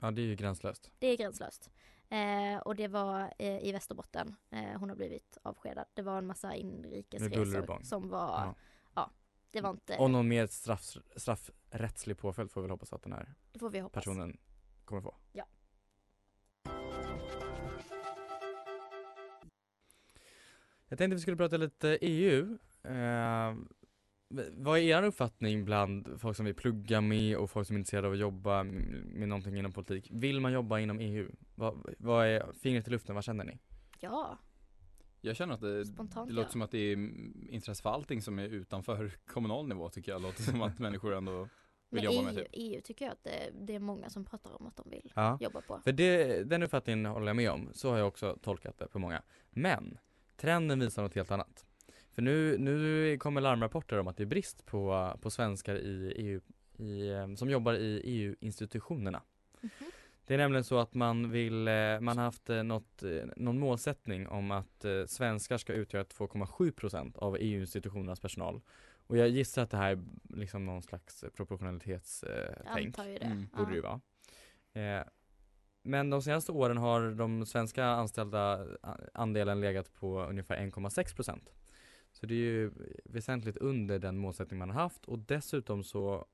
Ja 0.00 0.10
det 0.10 0.22
är 0.22 0.26
ju 0.26 0.36
gränslöst. 0.36 0.92
Det 0.98 1.06
är 1.06 1.16
gränslöst. 1.16 1.70
Eh, 2.08 2.58
och 2.64 2.76
det 2.76 2.88
var 2.88 3.34
eh, 3.38 3.58
i 3.64 3.72
Västerbotten 3.72 4.36
eh, 4.50 4.78
hon 4.78 4.88
har 4.88 4.96
blivit 4.96 5.38
avskedad. 5.42 5.84
Det 5.94 6.02
var 6.02 6.18
en 6.18 6.26
massa 6.26 6.54
inrikesresor 6.54 7.82
som 7.82 8.08
var, 8.08 8.28
Ja. 8.28 8.54
ja, 8.94 9.10
det 9.50 9.60
var 9.60 9.70
inte, 9.70 9.96
Och 9.96 10.10
någon 10.10 10.28
mer 10.28 10.46
straff, 10.46 10.96
straffrättslig 11.16 12.18
påföljd 12.18 12.50
får 12.50 12.60
vi 12.60 12.64
väl 12.64 12.70
hoppas 12.70 12.92
att 12.92 13.02
den 13.02 13.12
här 13.12 13.34
personen 13.92 14.38
kommer 14.84 15.02
få. 15.02 15.16
Ja. 15.32 15.44
Jag 20.88 20.98
tänkte 20.98 21.14
vi 21.14 21.20
skulle 21.20 21.36
prata 21.36 21.56
lite 21.56 21.98
EU. 22.00 22.58
Vad 24.52 24.78
är 24.78 24.82
er 24.82 25.02
uppfattning 25.02 25.64
bland 25.64 26.20
folk 26.20 26.36
som 26.36 26.46
vill 26.46 26.54
plugga 26.54 27.00
med 27.00 27.36
och 27.36 27.50
folk 27.50 27.66
som 27.66 27.76
är 27.76 27.78
intresserade 27.78 28.06
av 28.06 28.12
att 28.12 28.18
jobba 28.18 28.62
med 28.62 29.28
någonting 29.28 29.56
inom 29.58 29.72
politik? 29.72 30.08
Vill 30.10 30.40
man 30.40 30.52
jobba 30.52 30.78
inom 30.78 31.00
EU? 31.00 31.30
Vad, 31.54 31.94
vad 31.98 32.26
är 32.26 32.52
fingret 32.52 32.88
i 32.88 32.90
luften, 32.90 33.14
vad 33.14 33.24
känner 33.24 33.44
ni? 33.44 33.58
Ja, 34.00 34.38
Jag 35.20 35.36
känner 35.36 35.54
att 35.54 35.60
det, 35.60 35.84
Spontant, 35.86 36.28
det 36.28 36.34
låter 36.34 36.48
ja. 36.48 36.52
som 36.52 36.62
att 36.62 36.70
det 36.70 36.78
är 36.78 36.92
intresse 37.50 37.82
för 37.82 37.90
allting 37.90 38.22
som 38.22 38.38
är 38.38 38.48
utanför 38.48 39.10
kommunal 39.26 39.68
nivå 39.68 39.88
tycker 39.88 40.12
jag. 40.12 40.22
Låter 40.22 40.42
som 40.42 40.62
att 40.62 40.78
människor 40.86 41.14
ändå 41.14 41.48
vill 41.90 42.04
men 42.04 42.04
jobba 42.04 42.22
med 42.22 42.32
EU, 42.38 42.44
typ. 42.44 42.48
EU 42.52 42.80
tycker 42.84 43.04
jag 43.04 43.12
att 43.12 43.24
det, 43.24 43.50
det 43.60 43.74
är 43.74 43.78
många 43.78 44.10
som 44.10 44.24
pratar 44.24 44.60
om 44.60 44.66
att 44.66 44.76
de 44.76 44.90
vill 44.90 45.12
Ja. 45.14 45.38
jobba 45.40 45.60
på. 45.60 45.80
För 45.84 45.92
det, 45.92 46.42
den 46.44 46.62
uppfattningen 46.62 47.06
håller 47.06 47.26
jag 47.26 47.36
med 47.36 47.50
om, 47.50 47.68
så 47.72 47.90
har 47.90 47.98
jag 47.98 48.08
också 48.08 48.38
tolkat 48.42 48.78
det 48.78 48.88
på 48.88 48.98
många. 48.98 49.22
Men 49.50 49.98
trenden 50.36 50.80
visar 50.80 51.02
något 51.02 51.14
helt 51.14 51.30
annat. 51.30 51.66
För 52.10 52.22
nu, 52.22 52.58
nu 52.58 53.18
kommer 53.18 53.40
larmrapporter 53.40 53.98
om 53.98 54.08
att 54.08 54.16
det 54.16 54.22
är 54.22 54.26
brist 54.26 54.66
på, 54.66 55.12
på 55.20 55.30
svenskar 55.30 55.74
i 55.74 56.12
EU, 56.16 56.40
i, 56.78 57.10
eh, 57.10 57.34
som 57.34 57.50
jobbar 57.50 57.74
i 57.74 58.00
EU-institutionerna. 58.04 59.22
Mhm. 59.60 59.70
Det 60.30 60.34
är 60.34 60.38
nämligen 60.38 60.64
så 60.64 60.78
att 60.78 60.94
man 60.94 61.30
vill, 61.30 61.68
eh, 61.68 62.00
man 62.00 62.18
har 62.18 62.24
haft 62.24 62.50
eh, 62.50 62.62
något, 62.62 63.02
eh, 63.02 63.24
någon 63.36 63.58
målsättning 63.58 64.28
om 64.28 64.50
att 64.50 64.84
eh, 64.84 65.04
svenskar 65.06 65.58
ska 65.58 65.72
utgöra 65.72 66.04
2,7% 66.04 67.18
av 67.18 67.36
EU-institutionernas 67.40 68.20
personal. 68.20 68.60
Och 69.06 69.16
jag 69.16 69.28
gissar 69.28 69.62
att 69.62 69.70
det 69.70 69.76
här 69.76 69.92
är 69.92 70.02
liksom 70.28 70.66
någon 70.66 70.82
slags 70.82 71.24
proportionalitetstänk. 71.36 72.36
Jag 72.64 72.86
antar 72.86 73.06
ju 73.06 73.18
det. 73.18 73.24
Mm, 73.24 73.48
ja. 73.52 73.58
Borde 73.58 73.70
det 73.70 73.76
ju 73.76 73.82
vara. 73.82 74.00
Eh, 74.72 75.04
men 75.82 76.10
de 76.10 76.22
senaste 76.22 76.52
åren 76.52 76.76
har 76.76 77.10
de 77.10 77.46
svenska 77.46 77.84
anställda 77.84 78.66
andelen 79.14 79.60
legat 79.60 79.92
på 79.94 80.22
ungefär 80.22 80.56
1,6 80.56 81.14
procent. 81.16 81.50
Så 82.12 82.26
det 82.26 82.34
är 82.34 82.38
ju 82.38 82.70
väsentligt 83.04 83.56
under 83.56 83.98
den 83.98 84.18
målsättning 84.18 84.58
man 84.58 84.70
har 84.70 84.82
haft 84.82 85.04
och 85.04 85.18
dessutom 85.18 85.84
så 85.84 86.26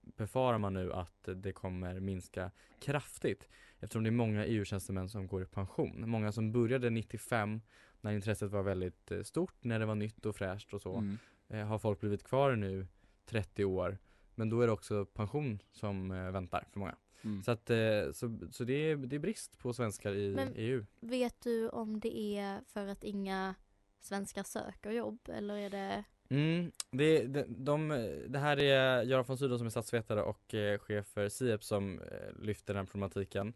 befarar 0.00 0.58
man 0.58 0.74
nu 0.74 0.92
att 0.92 1.28
det 1.36 1.52
kommer 1.52 2.00
minska 2.00 2.50
kraftigt 2.80 3.48
eftersom 3.78 4.02
det 4.04 4.08
är 4.08 4.12
många 4.12 4.44
EU-tjänstemän 4.46 5.08
som 5.08 5.26
går 5.26 5.42
i 5.42 5.46
pension. 5.46 6.10
Många 6.10 6.32
som 6.32 6.52
började 6.52 6.90
95 6.90 7.60
när 8.00 8.12
intresset 8.12 8.50
var 8.50 8.62
väldigt 8.62 9.10
eh, 9.10 9.22
stort, 9.22 9.64
när 9.64 9.78
det 9.78 9.86
var 9.86 9.94
nytt 9.94 10.26
och 10.26 10.36
fräscht 10.36 10.74
och 10.74 10.82
så 10.82 10.96
Mm. 10.98 11.16
eh, 11.48 11.66
har 11.66 11.78
folk 11.78 12.00
blivit 12.00 12.24
kvar 12.24 12.56
nu 12.56 12.86
30 13.26 13.64
år 13.64 13.98
Men 14.34 14.50
då 14.50 14.60
är 14.60 14.66
det 14.66 14.72
också 14.72 15.04
pension 15.06 15.62
som 15.72 16.10
eh, 16.10 16.30
väntar 16.30 16.64
för 16.72 16.78
många. 16.80 16.96
Mm. 17.22 17.42
Så 17.42 17.50
att, 17.50 17.70
eh, 17.70 18.12
så, 18.12 18.38
så 18.50 18.64
det, 18.64 18.72
är, 18.72 18.96
det 18.96 19.16
är 19.16 19.20
brist 19.20 19.58
på 19.58 19.72
svenskar 19.72 20.12
i 20.14 20.34
Men- 20.34 20.52
EU. 20.56 20.84
Vet 21.00 21.40
du 21.40 21.68
om 21.68 22.00
det 22.00 22.16
är 22.38 22.60
för 22.66 22.86
att 22.86 23.04
inga 23.04 23.54
svenskar 24.00 24.42
söker 24.42 24.90
jobb 24.90 25.28
eller 25.28 25.56
är 25.56 25.70
det 25.70 26.04
Mm, 26.32 26.72
det, 26.90 27.26
det, 27.26 27.44
de, 27.48 27.88
det 28.28 28.38
här 28.38 28.60
är 28.60 29.02
Göran 29.02 29.24
von 29.24 29.38
Sydow 29.38 29.58
som 29.58 29.66
är 29.66 29.70
statsvetare 29.70 30.22
och 30.22 30.54
eh, 30.54 30.78
chef 30.78 31.06
för 31.06 31.28
Sieps 31.28 31.66
som 31.66 32.00
eh, 32.00 32.42
lyfter 32.42 32.74
den 32.74 32.86
problematiken. 32.86 33.54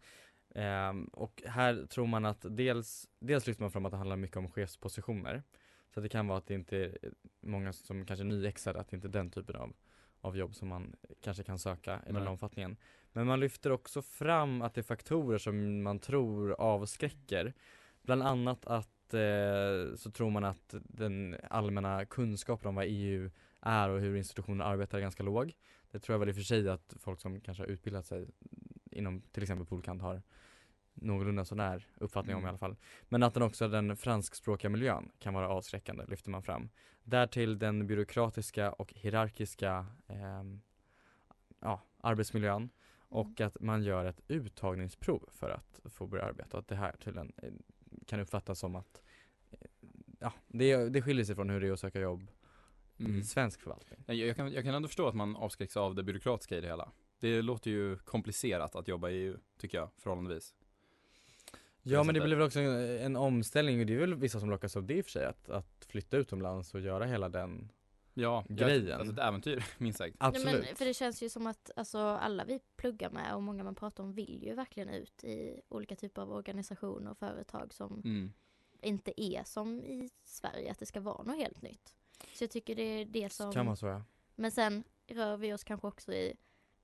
Ehm, 0.55 1.05
och 1.05 1.43
här 1.47 1.87
tror 1.87 2.07
man 2.07 2.25
att 2.25 2.47
dels, 2.49 3.09
dels 3.19 3.47
lyfter 3.47 3.63
man 3.63 3.71
fram 3.71 3.85
att 3.85 3.93
det 3.93 3.97
handlar 3.97 4.17
mycket 4.17 4.37
om 4.37 4.51
chefspositioner. 4.51 5.43
Så 5.95 6.01
att 6.01 6.05
det 6.05 6.09
kan 6.09 6.27
vara 6.27 6.39
att 6.39 6.47
det 6.47 6.55
inte 6.55 6.77
är 6.77 6.99
många 7.41 7.73
som 7.73 8.07
kanske 8.07 8.23
är 8.23 8.27
nyexade, 8.27 8.81
att 8.81 8.89
det 8.89 8.97
inte 8.97 9.09
är 9.09 9.13
den 9.13 9.31
typen 9.31 9.57
av, 9.57 9.73
av 10.21 10.37
jobb 10.37 10.55
som 10.55 10.69
man 10.69 10.97
kanske 11.21 11.43
kan 11.43 11.59
söka 11.59 12.01
i 12.09 12.13
den 12.13 12.29
omfattningen. 12.29 12.77
Men 13.13 13.27
man 13.27 13.41
lyfter 13.41 13.73
också 13.73 14.03
fram 14.03 14.63
att 14.63 14.75
det 14.75 14.81
är 14.81 14.83
faktorer 14.83 15.39
som 15.39 15.83
man 15.83 15.99
tror 15.99 16.53
avskräcker. 16.53 17.55
Bland 18.03 18.23
annat 18.23 18.67
att 18.67 18.94
eh, 19.15 19.95
så 19.97 20.11
tror 20.11 20.31
man 20.31 20.45
att 20.45 20.75
den 20.83 21.37
allmänna 21.51 22.05
kunskapen 22.05 22.69
om 22.69 22.75
vad 22.75 22.85
EU 22.89 23.31
är 23.61 23.89
och 23.89 24.01
hur 24.01 24.17
institutioner 24.17 24.65
arbetar 24.65 24.99
är 24.99 25.03
ganska 25.03 25.23
låg. 25.23 25.53
Det 25.91 25.99
tror 25.99 26.15
jag 26.15 26.19
väl 26.19 26.29
i 26.29 26.33
och 26.33 26.37
för 26.37 26.43
sig 26.43 26.69
att 26.69 26.95
folk 27.01 27.21
som 27.21 27.41
kanske 27.41 27.63
har 27.63 27.69
utbildat 27.69 28.07
sig 28.07 28.29
inom 28.91 29.23
till 29.23 29.43
exempel 29.43 29.67
Polkant 29.67 30.03
har 30.03 30.23
någorlunda 30.95 31.45
sån 31.45 31.61
här 31.61 31.87
uppfattning 31.97 32.37
om 32.37 32.41
i 32.41 32.43
Mm. 32.43 32.49
alla 32.49 32.59
fall. 32.59 32.77
Men 33.09 33.23
att 33.23 33.35
den 33.35 33.43
också 33.43 33.69
den 33.69 33.97
franskspråkiga 33.97 34.71
miljön 34.71 35.11
kan 35.19 35.35
vara 35.35 35.49
avskräckande, 35.49 36.05
lyfter 36.09 36.31
man 36.31 36.43
fram. 36.43 36.69
Därtill 37.03 37.59
den 37.59 37.87
byråkratiska 37.87 38.73
och 38.73 38.93
hierarkiska 38.95 39.87
ehm, 40.09 40.61
ja, 41.61 41.81
arbetsmiljön 42.01 42.71
och 42.97 43.41
att 43.41 43.61
man 43.61 43.83
gör 43.83 44.05
ett 44.05 44.21
uttagningsprov 44.29 45.29
för 45.33 45.51
att 45.51 45.81
få 45.85 46.07
börja 46.07 46.25
arbeta. 46.25 46.59
Att 46.59 46.69
det 46.69 46.77
här 46.77 46.93
tydligen 46.93 47.33
eh, 47.37 47.53
kan 48.07 48.21
uppfattas 48.21 48.59
som 48.59 48.77
att 48.77 49.03
eh, 49.51 49.59
ja, 50.21 50.33
det, 50.47 50.89
det 50.89 51.03
skiljer 51.03 51.25
sig 51.25 51.35
från 51.35 51.51
hur 51.51 51.61
det 51.61 51.69
är 51.69 51.73
att 51.73 51.81
söka 51.81 52.01
jobb 52.01 52.31
Mm. 52.99 53.19
i 53.21 53.25
svensk 53.25 53.61
förvaltning. 53.61 54.05
Jag, 54.07 54.17
jag, 54.17 54.37
kan, 54.37 54.53
jag 54.53 54.65
kan 54.65 54.75
ändå 54.75 54.89
förstå 54.89 55.09
att 55.09 55.15
man 55.15 55.37
avskräcks 55.37 55.77
av 55.77 55.95
det 55.95 56.03
byråkratiska 56.03 56.57
i 56.57 56.61
det 56.61 56.67
hela. 56.67 56.93
Det 57.21 57.43
låter 57.43 57.71
ju 57.71 57.97
komplicerat 57.97 58.77
att 58.77 58.89
jobba 58.89 59.11
i 59.11 59.15
EU, 59.15 59.37
tycker 59.59 59.79
jag, 59.79 59.91
förhållandevis. 59.99 60.55
Ja 61.83 62.03
men 62.03 62.15
det 62.15 62.21
blir 62.21 62.37
väl 62.37 62.47
också 62.47 62.61
en, 62.61 62.99
en 62.99 63.17
omställning 63.17 63.81
och 63.81 63.87
det 63.87 63.95
är 63.95 63.99
väl 63.99 64.15
vissa 64.15 64.41
som 64.41 64.51
lockas 64.51 64.77
av 64.77 64.85
det 64.85 64.95
i 64.95 65.01
och 65.01 65.05
för 65.05 65.11
sig 65.11 65.27
att, 65.27 65.51
att 65.51 65.87
flytta 65.89 66.17
utomlands 66.17 66.75
och 66.75 66.81
göra 66.81 67.05
hela 67.05 67.29
den 67.29 67.73
Ja, 68.15 68.45
Grejen. 68.49 69.01
Alltså 69.01 69.13
ett 69.15 69.21
äventyr, 69.21 69.65
minst 69.79 69.99
sagt. 69.99 70.17
Absolut. 70.19 70.53
Nej, 70.53 70.65
men, 70.67 70.77
för 70.77 70.85
det 70.85 70.95
känns 70.95 71.23
ju 71.23 71.29
som 71.29 71.47
att 71.47 71.71
alltså, 71.77 71.99
alla 71.99 72.45
vi 72.45 72.61
pluggar 72.77 73.11
med 73.11 73.35
och 73.35 73.43
många 73.43 73.65
man 73.65 73.75
pratar 73.75 74.05
om 74.05 74.13
vill 74.13 74.43
ju 74.43 74.55
verkligen 74.55 74.89
ut 74.89 75.25
i 75.25 75.61
olika 75.69 75.97
typer 75.97 76.23
av 76.23 76.33
organisationer 76.33 77.11
och 77.11 77.19
företag 77.19 77.75
som 77.75 78.01
Mm. 78.05 78.33
inte 78.83 79.21
är 79.23 79.45
som 79.45 79.85
i 79.85 80.11
Sverige, 80.25 80.71
att 80.71 80.79
det 80.79 80.87
ska 80.87 81.01
vara 81.01 81.23
något 81.23 81.37
helt 81.37 81.63
nytt. 81.63 81.95
Så 82.35 82.45
jag 82.45 82.51
tycker 82.51 82.75
det 82.75 82.83
är 82.83 83.05
det 83.05 83.33
som... 83.33 83.53
Kan 83.53 83.67
man 83.67 83.77
så 83.77 83.87
ja. 83.87 84.03
Men 84.35 84.51
sen 84.51 84.85
rör 85.07 85.37
vi 85.37 85.53
oss 85.53 85.65
kanske 85.65 85.87
också 85.87 86.13
i 86.13 86.35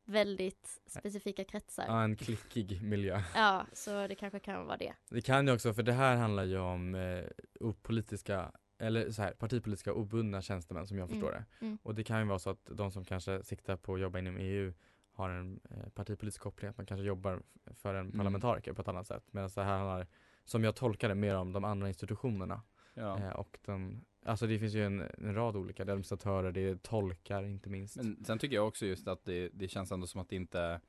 väldigt 0.05 0.81
specifika 0.87 1.45
kretsar. 1.45 1.85
Ja 1.89 2.03
en 2.03 2.17
klickig 2.17 2.83
miljö. 2.83 3.23
Ja, 3.35 3.67
så 3.73 4.07
det 4.07 4.15
kanske 4.15 4.39
kan 4.39 4.67
vara 4.67 4.77
det. 4.77 4.93
Det 5.09 5.21
kan 5.23 5.47
ju 5.47 5.53
också, 5.53 5.75
för 5.75 5.83
det 5.83 5.93
här 5.93 6.17
handlar 6.17 6.45
ju 6.45 6.59
om 6.59 6.95
eh, 6.95 7.25
opolitiska, 7.61 8.53
eller 8.81 9.11
så 9.11 9.23
här, 9.23 9.33
partipolitiska 9.33 9.93
obundna 9.93 10.43
tjänstemän 10.43 10.87
som 10.87 10.99
jag 10.99 11.05
Mm, 11.11 11.21
förstår 11.21 11.33
det. 11.33 11.67
mm. 11.67 11.79
Och 11.83 11.95
det 11.95 12.05
kan 12.05 12.21
ju 12.21 12.27
vara 12.27 12.39
så 12.39 12.51
att 12.51 12.65
de 12.73 12.91
som 12.91 13.05
kanske 13.05 13.43
siktar 13.43 13.77
på 13.77 13.95
att 13.95 14.01
jobba 14.01 14.19
inom 14.19 14.37
EU 14.37 14.73
har 15.13 15.31
en 15.31 15.61
eh, 15.71 15.89
partipolitisk 15.95 16.41
koppling, 16.43 16.71
att 16.71 16.77
man 16.77 16.87
kanske 16.87 17.05
jobbar 17.05 17.43
för 17.75 17.95
en 17.95 18.01
Mm. 18.01 18.13
parlamentariker 18.13 18.73
på 18.73 18.83
ett 18.83 18.89
annat 18.89 19.07
sätt. 19.07 19.25
Medan 19.31 19.51
det 19.55 19.63
här 19.63 19.79
handlar, 19.79 20.07
som 20.45 20.65
jag 20.65 20.77
tolkar 20.77 21.09
det, 21.09 21.15
mer 21.15 21.37
om 21.37 21.53
de 21.53 21.65
andra 21.65 21.89
institutionerna. 21.89 22.63
Ja. 22.95 23.19
Eh, 23.19 23.31
och 23.31 23.59
de, 23.65 24.05
alltså 24.25 24.47
det 24.47 24.59
finns 24.59 24.75
ju 24.75 24.87
en, 24.87 25.01
en 25.19 25.35
rad 25.35 25.57
olika, 25.57 25.85
det 25.85 25.91
är 25.91 25.93
administratörer, 25.93 26.53
det 26.53 26.61
är 26.61 26.77
tolkar 26.77 27.43
inte 27.43 27.69
minst. 27.71 27.97
Men 27.97 28.25
sen 28.25 28.39
tycker 28.39 28.57
jag 28.57 28.69
också 28.69 28.87
just 28.87 29.09
att 29.09 29.25
det, 29.25 29.49
det 29.53 29.69
känns 29.69 29.93
ändå 29.93 30.07
som 30.07 30.21
att 30.21 30.29
det 30.29 30.37
inte 30.37 30.81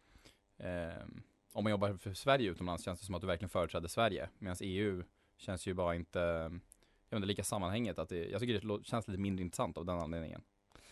ehm, 0.58 1.24
Om 1.54 1.64
man 1.64 1.72
jobbar 1.72 1.94
för 1.94 2.14
Sverige 2.14 2.50
utomlands 2.52 2.84
känns 2.84 3.00
det 3.00 3.06
som 3.06 3.16
att 3.16 3.22
du 3.22 3.28
verkligen 3.28 3.50
företräder 3.50 3.88
Sverige 3.88 4.30
Medan 4.40 4.56
EU 4.62 5.04
känns 5.38 5.68
ju 5.68 5.74
bara 5.74 5.96
inte 5.96 6.52
Jag 7.12 7.18
vet 7.18 7.24
inte, 7.24 7.28
lika 7.28 7.44
sammanhänget 7.44 8.00
att 8.00 8.10
det, 8.10 8.26
jag 8.30 8.40
tycker 8.42 8.78
det 8.78 8.86
känns 8.86 9.08
lite 9.08 9.20
mindre 9.20 9.44
intressant 9.44 9.78
av 9.78 9.86
den 9.86 10.00
anledningen 10.00 10.42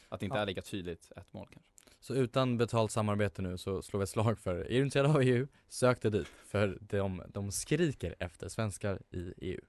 Att 0.09 0.19
det 0.19 0.25
inte 0.25 0.37
Ja. 0.37 0.41
är 0.41 0.45
lika 0.45 0.61
tydligt 0.61 1.11
ett 1.15 1.33
mål 1.33 1.47
kanske 1.51 1.71
Så 1.99 2.15
utan 2.15 2.57
betalt 2.57 2.91
samarbete 2.91 3.41
nu 3.41 3.57
så 3.57 3.81
slår 3.81 3.99
vi 3.99 4.03
ett 4.03 4.09
slag 4.09 4.39
för, 4.39 4.55
är 4.55 4.69
du 4.69 4.77
intresserad 4.77 5.15
av 5.15 5.21
EU, 5.21 5.47
sök 5.67 6.01
dig 6.01 6.11
dit. 6.11 6.27
För 6.27 6.77
de, 6.81 7.23
de 7.27 7.51
skriker 7.51 8.15
efter 8.19 8.49
svenskar 8.49 9.01
i 9.11 9.33
EU. 9.37 9.59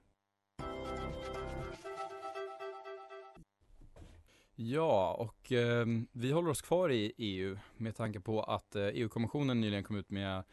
Ja, 4.55 5.13
och 5.13 5.51
ehm, 5.51 6.07
vi 6.11 6.31
håller 6.31 6.49
oss 6.49 6.61
kvar 6.61 6.89
i 6.91 7.13
EU 7.17 7.57
med 7.77 7.95
tanke 7.95 8.19
på 8.19 8.43
att 8.43 8.75
eh, 8.75 8.83
EU-kommissionen 8.83 9.61
nyligen 9.61 9.83
kom 9.83 9.95
ut 9.95 10.09
med 10.09 10.43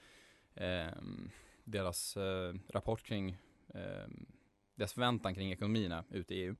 ehm, 0.55 1.31
deras 1.65 2.17
eh, 2.17 2.55
rapport 2.69 3.03
kring 3.03 3.37
deras 4.79 4.93
förväntan 4.93 5.35
kring 5.35 5.53
ekonomierna 5.53 6.05
ute 6.11 6.35
i 6.35 6.39
EU. 6.43 6.57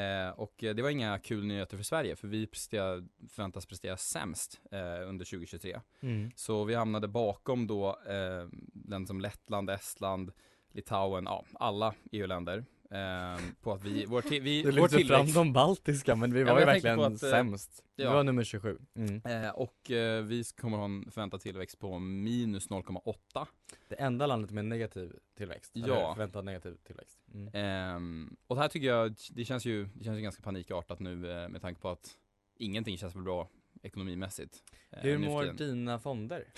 Eh, 0.00 0.30
och 0.30 0.54
det 0.58 0.82
var 0.82 0.90
inga 0.90 1.18
kul 1.18 1.44
nyheter 1.44 1.76
för 1.76 1.84
Sverige 1.84 2.16
för 2.16 2.28
vi 2.28 2.46
presterar, 2.46 3.04
förväntas 3.28 3.66
prestera 3.66 3.96
sämst 3.96 4.60
eh, 4.70 5.08
under 5.08 5.24
2023. 5.24 5.80
Mm. 6.00 6.30
Så 6.36 6.64
vi 6.64 6.74
hamnade 6.74 7.08
bakom 7.08 7.66
då 7.66 7.88
eh, 8.06 8.48
länder 8.84 9.06
som 9.06 9.20
Lettland, 9.20 9.70
Estland, 9.70 10.32
Litauen, 10.72 11.24
ja 11.24 11.44
alla 11.54 11.94
EU-länder. 12.12 12.64
Eh, 12.92 13.40
på 13.62 13.72
att 13.72 13.84
vi, 13.84 14.04
vår, 14.06 14.40
vi, 14.40 14.62
Du 14.62 14.70
vår 14.70 15.04
fram 15.04 15.32
de 15.32 15.52
baltiska 15.52 16.16
men 16.16 16.32
vi 16.34 16.40
Ja, 16.40 16.46
var 16.46 16.54
men 16.54 16.60
ju 16.62 16.66
jag 16.66 16.82
tänker 16.82 16.88
verkligen 16.96 17.14
att, 17.14 17.22
eh, 17.22 17.30
sämst. 17.30 17.84
Vi 17.96 18.04
ja. 18.04 18.12
var 18.14 18.24
nummer 18.24 18.44
27. 18.44 18.78
Mm. 18.94 19.22
Eh, 19.24 19.50
och 19.50 19.90
eh, 19.90 20.22
vi 20.22 20.44
kommer 20.44 20.78
ha 20.78 20.84
en 20.84 21.10
förväntad 21.10 21.40
tillväxt 21.40 21.78
på 21.78 21.98
minus 21.98 22.68
0,8. 22.70 23.46
Det 23.88 23.94
enda 23.94 24.26
landet 24.26 24.50
med 24.50 24.64
negativ 24.64 25.12
tillväxt. 25.36 25.72
Ja. 25.74 26.14
Förväntad 26.14 26.44
negativ 26.44 26.76
tillväxt. 26.86 27.18
Mm. 27.34 27.50
Ehm, 27.54 28.36
och 28.46 28.56
det 28.56 28.62
här 28.62 28.68
tycker 28.68 28.86
jag, 28.88 29.14
det 29.30 29.44
känns 29.44 29.64
ju, 29.64 29.88
det 29.94 30.04
känns 30.04 30.18
ju 30.18 30.22
ganska 30.22 30.42
panikartat 30.42 31.00
nu 31.00 31.12
eh, 31.30 31.48
med 31.48 31.60
tanke 31.60 31.80
på 31.80 31.88
att 31.88 32.16
ingenting 32.58 32.98
känns 32.98 33.16
väl 33.16 33.22
bra 33.22 33.48
ekonomimässigt. 33.82 34.62
eh, 34.90 35.02
Hur 35.02 35.18
mår 35.18 35.44
dina 35.44 35.98
fonder? 35.98 36.44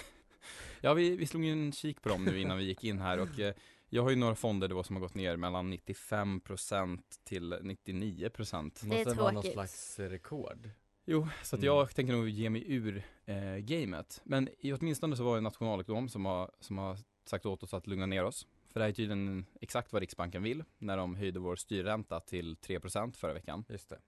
Ja, 0.81 0.95
vi, 0.95 1.17
vi 1.17 1.27
slog 1.27 1.45
ju 1.45 1.53
en 1.53 1.73
kik 1.73 2.03
på 2.03 2.09
dem 2.09 2.25
nu 2.25 2.41
innan 2.41 2.59
vi 2.59 2.65
gick 2.65 2.85
in 2.85 2.99
här 2.99 3.19
och 3.19 3.41
eh, 3.41 3.55
jag 3.95 4.03
har 4.03 4.11
ju 4.11 4.17
några 4.17 4.35
fonder 4.35 4.69
då 4.69 4.83
som 4.83 4.97
har 4.97 5.01
gått 5.01 5.15
ner 5.15 5.37
mellan 5.37 5.73
95% 5.73 7.03
till 7.25 7.53
99%. 7.55 8.81
Det 8.81 8.87
måste 8.87 9.15
vara 9.15 9.33
någon 9.33 9.43
slags 9.43 9.99
rekord. 9.99 10.71
Jo, 11.07 11.29
så 11.43 11.57
att 11.57 11.63
Mm. 11.63 11.67
jag 11.75 11.95
tänker 11.95 12.13
nog 12.13 12.29
ge 12.29 12.51
mig 12.51 12.65
ur 12.73 13.03
eh, 13.25 13.57
gamet. 13.57 14.21
Men 14.25 14.49
i 14.59 14.73
åtminstone 14.73 15.17
så 15.17 15.25
var 15.25 15.33
det 15.33 15.39
en 15.39 15.45
nationalekonom 15.45 16.09
som 16.09 16.25
har, 16.25 16.51
som 16.61 16.79
har 16.79 16.99
sagt 17.25 17.47
åt 17.47 17.63
oss 17.63 17.75
att 17.75 17.87
lugna 17.87 18.07
ner 18.07 18.25
oss. 18.25 18.47
För 18.73 18.81
det 18.81 18.85
här 18.85 18.91
är 18.91 18.95
tydligen 18.95 19.47
exakt 19.61 19.93
vad 19.93 20.01
Riksbanken 20.01 20.43
vill 20.43 20.65
när 20.79 20.97
de 20.97 21.15
höjde 21.15 21.39
vår 21.41 21.57
styrränta 21.57 22.21
till 22.21 22.57
3% 22.57 23.17
förra 23.17 23.33
veckan. 23.33 23.65
Just 23.69 23.89
det. 23.89 23.99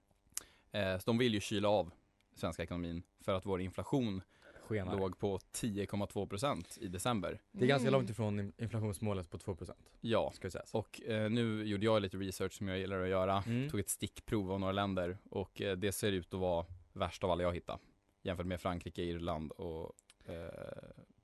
Eh, 0.79 0.99
så 0.99 1.03
de 1.07 1.19
vill 1.19 1.35
ju 1.35 1.41
kyla 1.41 1.69
av 1.69 1.91
svenska 2.35 2.63
ekonomin 2.63 3.03
för 3.21 3.35
att 3.35 3.47
vår 3.47 3.61
inflation 3.61 4.23
Skenar. 4.69 4.97
låg 4.97 5.19
på 5.19 5.39
10,2% 5.53 6.79
i 6.81 6.89
december. 6.89 7.41
Det 7.53 7.65
är 7.65 7.69
ganska 7.69 7.89
Mm. 7.89 7.99
långt 8.01 8.11
ifrån 8.11 8.41
in- 8.41 8.53
inflationsmålet 8.59 9.31
på 9.31 9.39
2% 9.39 9.71
Ja, 10.01 10.33
ska 10.35 10.51
sägas. 10.51 10.75
och 10.75 11.03
eh, 11.03 11.31
nu 11.31 11.65
gjorde 11.65 11.85
jag 11.85 12.03
lite 12.03 12.17
research 12.17 12.53
som 12.53 12.69
jag 12.69 12.79
gillar 12.79 13.03
att 13.03 13.09
göra. 13.09 13.43
Mm. 13.47 13.71
Tog 13.71 13.81
ett 13.81 13.89
stickprov 13.89 14.53
av 14.53 14.61
några 14.61 14.73
länder 14.73 15.19
och 15.31 15.61
eh, 15.61 15.77
det 15.77 15.93
ser 15.93 16.13
ut 16.13 16.35
att 16.35 16.41
vara 16.41 16.67
värst 16.93 17.25
av 17.25 17.31
alla 17.31 17.43
jag 17.43 17.55
hittade. 17.55 17.79
Jämfört 18.23 18.47
med 18.47 18.61
Frankrike, 18.61 19.03
Irland 19.03 19.53
och 19.53 19.93
eh, 20.25 20.35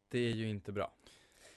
Det 0.09 0.19
är 0.19 0.35
ju 0.35 0.49
inte 0.49 0.73
bra. 0.73 0.93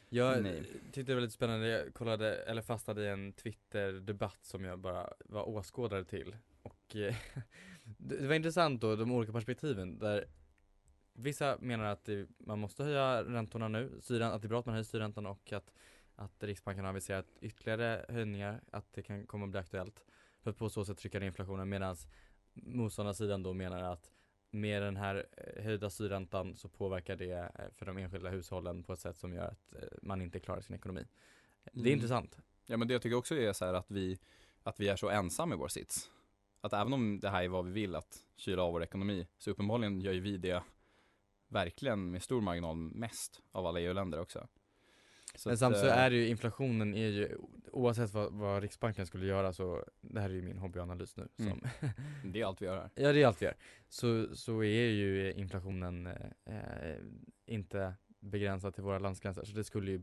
Jag 0.09 0.43
Nej. 0.43 0.63
tyckte 0.91 1.11
det 1.11 1.13
var 1.15 1.21
lite 1.21 1.33
spännande, 1.33 1.67
jag 1.67 1.93
kollade, 1.93 2.35
eller 2.35 2.61
fastnade 2.61 3.03
i 3.03 3.07
en 3.07 3.33
Twitter-debatt 3.33 4.37
som 4.41 4.63
jag 4.63 4.79
bara 4.79 5.13
var 5.25 5.49
åskådare 5.49 6.03
till. 6.05 6.35
Och 6.61 6.95
eh, 6.95 7.15
det 7.83 8.17
det 8.17 8.27
var 8.27 8.35
intressant 8.35 8.81
då, 8.81 8.95
de 8.95 9.11
olika 9.11 9.31
perspektiven 9.33 9.99
där 9.99 10.25
vissa 11.15 11.57
menar 11.61 11.85
att 11.85 12.05
det, 12.05 12.27
man 12.37 12.59
måste 12.59 12.83
höja 12.83 13.23
räntorna 13.23 13.67
nu, 13.67 13.99
styren, 14.01 14.31
att 14.31 14.41
det 14.41 14.45
är 14.45 14.49
bra 14.49 14.59
att 14.59 14.65
man 14.65 14.73
höjer 14.75 14.83
styrräntan 14.83 15.25
och 15.25 15.53
att, 15.53 15.73
att 16.15 16.43
Riksbanken 16.43 16.83
har 16.83 16.89
aviserat 16.91 17.25
ytterligare 17.41 18.05
höjningar, 18.09 18.61
att 18.71 18.93
det 18.93 19.01
kan 19.03 19.25
komma 19.27 19.45
att 19.45 19.51
bli 19.51 19.59
aktuellt 19.59 20.03
för 20.41 20.49
att 20.51 20.57
på 20.57 20.69
så 20.69 20.85
sätt 20.85 20.97
trycka 20.97 21.19
ner 21.19 21.27
inflationen 21.27 21.69
medan 21.69 21.95
motståndarsidan 22.53 23.43
då 23.43 23.53
menar 23.53 23.83
att 23.83 24.11
med 24.51 24.81
den 24.81 24.97
här 24.97 25.25
eh, 25.37 25.63
höjda 25.63 25.89
styrräntan 25.89 26.55
så 26.55 26.69
påverkar 26.69 27.15
det 27.15 27.31
eh, 27.31 27.49
för 27.75 27.85
de 27.85 27.97
enskilda 27.97 28.29
hushållen 28.29 28.83
på 28.83 28.93
ett 28.93 28.99
sätt 28.99 29.17
som 29.17 29.33
gör 29.33 29.45
att 29.47 29.73
eh, 29.75 29.87
man 30.01 30.21
inte 30.21 30.39
klarar 30.39 30.61
sin 30.61 30.75
ekonomi. 30.75 31.05
Det 31.63 31.79
är 31.79 31.81
Mm. 31.81 31.93
intressant. 31.93 32.37
Ja 32.65 32.77
men 32.77 32.87
det 32.87 32.93
jag 32.93 33.01
tycker 33.01 33.15
också 33.15 33.35
är 33.35 33.53
så 33.53 33.65
här 33.65 33.73
att 33.73 33.91
vi, 33.91 34.19
att 34.63 34.79
vi 34.79 34.87
är 34.87 34.95
så 34.95 35.09
ensamma 35.09 35.55
i 35.55 35.57
vår 35.57 35.67
sits. 35.67 36.09
Att 36.61 36.73
även 36.73 36.93
om 36.93 37.19
det 37.19 37.29
här 37.29 37.43
är 37.43 37.47
vad 37.47 37.65
vi 37.65 37.71
vill, 37.71 37.95
att 37.95 38.25
kyla 38.35 38.63
av 38.63 38.73
vår 38.73 38.83
ekonomi, 38.83 39.27
så 39.37 39.51
uppenbarligen 39.51 40.01
gör 40.01 40.13
ju 40.13 40.19
vi 40.19 40.37
det 40.37 40.63
verkligen 41.55 42.11
med 42.11 42.23
stor 42.23 42.41
marginal 42.41 42.75
mest 42.75 43.41
av 43.51 43.65
alla 43.65 43.79
EU-länder 43.79 44.19
också. 44.19 44.47
Så 45.35 45.49
Men 45.49 45.53
att, 45.53 45.59
samt 45.59 45.77
så 45.77 45.85
eh, 45.85 45.97
är 45.97 46.09
det 46.09 46.15
ju, 46.15 46.27
inflationen 46.27 46.93
är 46.93 47.07
ju, 47.07 47.37
oavsett 47.71 48.13
vad, 48.13 48.33
vad 48.33 48.61
Riksbanken 48.63 49.05
skulle 49.07 49.25
göra 49.25 49.53
så, 49.53 49.85
det 50.01 50.21
här 50.21 50.29
är 50.29 50.33
ju 50.33 50.41
min 50.41 50.57
hobbyanalys 50.57 51.17
nu 51.17 51.27
som, 51.35 51.45
Mm. 51.47 51.61
Det 52.33 52.41
är 52.41 52.45
allt 52.45 52.61
vi 52.61 52.65
gör 52.65 52.77
här. 52.77 52.89
ja 52.95 53.13
det 53.13 53.21
är 53.21 53.27
allt 53.27 53.41
vi 53.41 53.45
gör. 53.45 53.55
Så, 53.89 54.35
så 54.35 54.63
är 54.63 54.89
ju 54.89 55.33
inflationen 55.33 56.07
eh, 56.45 56.95
inte 57.45 57.93
begränsad 58.19 58.73
till 58.73 58.83
våra 58.83 58.99
landsgränser, 58.99 59.43
så 59.45 59.55
det 59.55 59.63
skulle 59.63 59.91
ju, 59.91 60.01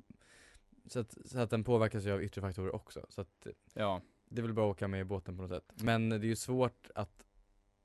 så 0.86 1.00
att, 1.00 1.16
så 1.24 1.38
att 1.38 1.50
den 1.50 1.64
påverkas 1.64 2.04
ju 2.04 2.12
av 2.12 2.22
yttre 2.22 2.40
faktorer 2.40 2.74
också, 2.74 3.06
så 3.08 3.20
att 3.20 3.46
Ja, 3.74 4.00
det 4.28 4.40
är 4.40 4.42
väl 4.42 4.52
bara 4.52 4.66
att 4.66 4.76
åka 4.76 4.88
med 4.88 5.00
i 5.00 5.04
båten 5.04 5.36
på 5.36 5.42
något 5.42 5.50
sätt. 5.50 5.72
Men 5.82 6.08
det 6.08 6.16
är 6.16 6.24
ju 6.24 6.36
svårt 6.36 6.90
att 6.94 7.24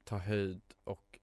ta 0.04 0.18
höjd 0.18 0.62
och 0.84 1.20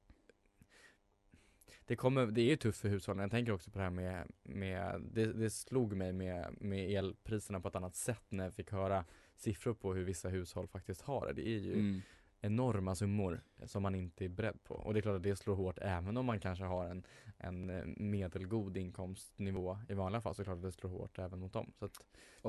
det 1.86 1.96
kommer, 1.96 2.26
det 2.26 2.52
är 2.52 2.56
tufft 2.56 2.80
för 2.80 2.88
hushållen. 2.88 3.22
Jag 3.22 3.30
tänker 3.30 3.52
också 3.52 3.70
på 3.70 3.78
det 3.78 3.84
här 3.84 3.90
med, 3.90 4.28
med 4.42 5.02
det, 5.12 5.32
det 5.32 5.50
slog 5.50 5.96
mig 5.96 6.12
med, 6.12 6.56
med 6.60 6.90
elpriserna 6.90 7.60
på 7.60 7.68
ett 7.68 7.76
annat 7.76 7.96
sätt 7.96 8.24
när 8.28 8.44
jag 8.44 8.54
fick 8.54 8.72
höra 8.72 9.04
siffror 9.36 9.74
på 9.74 9.94
hur 9.94 10.04
vissa 10.04 10.28
hushåll 10.28 10.68
faktiskt 10.68 11.00
har 11.02 11.26
det. 11.26 11.32
Det 11.32 11.48
är 11.48 11.58
ju 11.58 11.72
mm. 11.72 12.00
enorma 12.40 12.94
summor 12.94 13.40
som 13.64 13.82
man 13.82 13.94
inte 13.94 14.24
är 14.24 14.28
beredd 14.28 14.64
på. 14.64 14.74
Och 14.74 14.94
det 14.94 15.00
är 15.00 15.02
klart 15.02 15.16
att 15.16 15.22
det 15.22 15.36
slår 15.36 15.54
hårt 15.54 15.78
även 15.82 16.16
om 16.16 16.26
man 16.26 16.40
kanske 16.40 16.64
har 16.64 16.86
en, 16.86 17.06
en 17.38 17.70
eh, 17.70 17.84
medelgod 17.86 18.76
inkomstnivå 18.76 19.78
i 19.88 19.94
vanliga 19.94 20.20
fall 20.20 20.34
så 20.34 20.42
är 20.42 20.44
det 20.44 20.48
klart 20.48 20.56
att 20.56 20.62
det 20.62 20.72
slår 20.72 20.90
hårt 20.90 21.18
även 21.18 21.38
mot 21.38 21.52
dem. 21.52 21.72
Så 21.78 21.88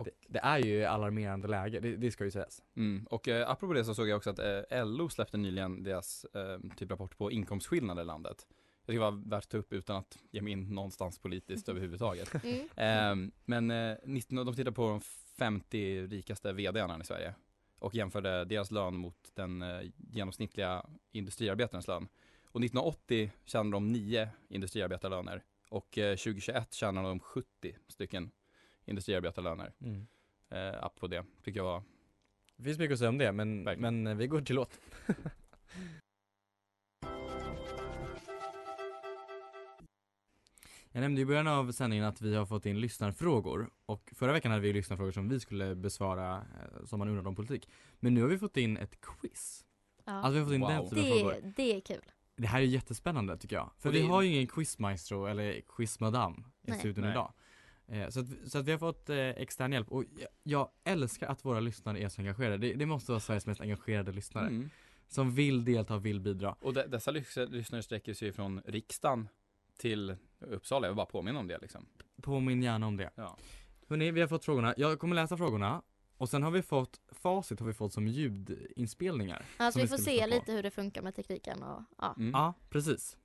det, 0.03 0.11
det 0.27 0.39
är 0.39 0.57
ju 0.57 0.83
alarmerande 0.83 1.47
läge, 1.47 1.79
det, 1.79 1.95
det 1.95 2.11
ska 2.11 2.23
ju 2.23 2.31
sägas. 2.31 2.63
Mm. 2.75 3.07
Och 3.09 3.27
eh, 3.27 3.49
apropå 3.49 3.73
det 3.73 3.85
så 3.85 3.95
såg 3.95 4.07
jag 4.07 4.17
också 4.17 4.29
att 4.29 4.39
eh, 4.39 4.85
LO 4.85 5.09
släppte 5.09 5.37
nyligen 5.37 5.83
deras 5.83 6.25
eh, 6.25 6.59
typ 6.77 6.91
rapport 6.91 7.17
på 7.17 7.31
inkomstskillnader 7.31 8.01
i 8.01 8.05
landet. 8.05 8.47
Jag 8.85 8.93
tycker 8.93 9.05
det 9.05 9.11
var 9.11 9.29
värt 9.29 9.43
att 9.43 9.49
ta 9.49 9.57
upp 9.57 9.73
utan 9.73 9.95
att 9.95 10.17
ge 10.31 10.41
mig 10.41 10.53
in 10.53 10.75
någonstans 10.75 11.19
politiskt 11.19 11.69
överhuvudtaget. 11.69 12.43
Mm. 12.43 13.25
Eh, 13.25 13.31
men 13.45 13.71
eh, 13.71 13.97
19, 14.03 14.45
de 14.45 14.55
tittar 14.55 14.71
på 14.71 14.89
de 14.89 15.01
50 15.37 16.07
rikaste 16.07 16.53
vdarna 16.53 16.99
i 16.99 17.03
Sverige 17.03 17.33
och 17.79 17.95
jämförde 17.95 18.45
deras 18.45 18.71
lön 18.71 18.95
mot 18.95 19.31
den 19.33 19.61
eh, 19.61 19.81
genomsnittliga 19.97 20.85
industriarbetarens 21.11 21.87
lön. 21.87 22.07
Och 22.45 22.63
1980 22.63 23.31
tjänade 23.45 23.75
de 23.75 23.91
9 23.91 24.29
industriarbetarlöner 24.49 25.43
och 25.69 25.97
eh, 25.97 26.15
2021 26.15 26.73
tjänade 26.73 27.07
de 27.07 27.19
70 27.19 27.77
stycken 27.87 28.31
industriarbetarlöner. 28.85 29.73
Mm. 29.81 30.07
Eh, 30.49 30.83
apropå 30.83 31.07
det, 31.07 31.25
tycker 31.43 31.59
jag 31.59 31.65
var 31.65 31.83
Det 32.55 32.63
finns 32.63 32.79
mycket 32.79 32.93
att 32.93 32.99
säga 32.99 33.09
om 33.09 33.17
det, 33.17 33.31
men, 33.31 33.63
Verkligen. 33.63 34.03
men 34.03 34.13
eh, 34.13 34.17
vi 34.17 34.27
går 34.27 34.41
till 34.41 34.55
låt. 34.55 34.79
Jag 40.95 41.01
nämnde 41.01 41.21
i 41.21 41.25
början 41.25 41.47
av 41.47 41.71
sändningen 41.71 42.05
att 42.05 42.21
vi 42.21 42.35
har 42.35 42.45
fått 42.45 42.65
in 42.65 42.79
lyssnarfrågor 42.81 43.69
och 43.85 44.13
förra 44.15 44.31
veckan 44.33 44.51
hade 44.51 44.61
vi 44.61 44.73
lyssnarfrågor 44.73 45.11
som 45.11 45.29
vi 45.29 45.39
skulle 45.39 45.75
besvara 45.75 46.35
eh, 46.37 46.85
som 46.85 46.99
man 46.99 47.07
undrade 47.07 47.27
om 47.29 47.35
politik. 47.35 47.69
Men 47.99 48.13
nu 48.13 48.21
har 48.21 48.27
vi 48.27 48.37
fått 48.37 48.57
in 48.57 48.77
ett 48.77 49.01
quiz. 49.01 49.65
Ja. 50.05 50.11
Alltså 50.13 50.31
vi 50.31 50.39
har 50.39 50.45
fått 50.45 50.53
in 50.55 50.61
den 50.61 50.77
Wow. 50.77 50.89
typen 50.89 51.11
av 51.11 51.17
frågor. 51.17 51.31
det, 51.43 51.53
det 51.55 51.75
är 51.75 51.79
kul. 51.81 52.01
Det 52.35 52.47
här 52.47 52.59
är 52.61 52.65
jättespännande 52.65 53.37
tycker 53.37 53.55
jag. 53.55 53.71
För 53.79 53.91
vi 53.91 53.99
det- 54.01 54.07
har 54.07 54.21
ju 54.21 54.29
ingen 54.33 54.47
quizmaestro 54.47 55.25
eller 55.25 55.61
quizmadam 55.61 56.45
i 56.67 56.69
Nej. 56.69 56.79
studion 56.79 57.01
Nej. 57.03 57.11
idag. 57.11 57.33
Eh, 57.87 58.09
så, 58.09 58.19
att, 58.19 58.27
så 58.45 58.57
att 58.57 58.65
vi 58.65 58.71
har 58.71 58.79
fått 58.79 59.09
eh, 59.09 59.17
extern 59.17 59.71
hjälp 59.73 59.91
och 59.91 60.03
jag, 60.19 60.29
jag 60.43 60.69
älskar 60.83 61.27
att 61.27 61.45
våra 61.45 61.59
lyssnare 61.59 61.99
är 61.99 62.09
så 62.09 62.21
engagerade. 62.21 62.57
Det, 62.57 62.73
det 62.73 62.85
måste 62.85 63.11
vara 63.11 63.19
Sveriges 63.19 63.45
mest 63.47 63.61
engagerade 63.61 64.11
lyssnare. 64.11 64.47
Mm. 64.47 64.69
Som 65.07 65.31
vill 65.31 65.65
delta 65.65 65.95
och 65.95 66.05
vill 66.05 66.19
bidra. 66.19 66.55
Och 66.61 66.73
de, 66.73 66.83
dessa 66.87 67.11
lys- 67.11 67.49
lyssnare 67.51 67.83
sträcker 67.83 68.13
sig 68.13 68.31
från 68.31 68.61
riksdagen 68.65 69.27
till 69.77 70.15
Uppsala, 70.39 70.87
jag 70.87 70.91
vill 70.91 70.95
bara 70.97 71.05
påminna 71.05 71.39
om 71.39 71.47
det 71.47 71.57
liksom. 71.61 71.85
Påminn 72.21 72.63
gärna 72.63 72.87
om 72.87 72.97
det. 72.97 73.09
Ja. 73.15 73.37
Hörrni, 73.87 74.11
vi 74.11 74.21
har 74.21 74.27
fått 74.27 74.45
frågorna. 74.45 74.73
Jag 74.77 74.99
kommer 74.99 75.15
läsa 75.15 75.37
frågorna. 75.37 75.81
Och 76.17 76.29
sen 76.29 76.43
har 76.43 76.51
vi 76.51 76.61
fått, 76.61 76.99
facit 77.11 77.59
har 77.59 77.67
vi 77.67 77.73
fått 77.73 77.93
som 77.93 78.07
ljudinspelningar. 78.07 79.45
Alltså 79.57 79.79
som 79.79 79.81
vi 79.81 79.87
får 79.87 80.03
se 80.03 80.27
lite 80.27 80.51
hur 80.51 80.63
det 80.63 80.71
funkar 80.71 81.01
med 81.01 81.15
tekniken 81.15 81.63
och 81.63 81.83
ja. 81.97 82.15
Mm. 82.17 82.31
Ja, 82.31 82.53
precis. 82.69 83.17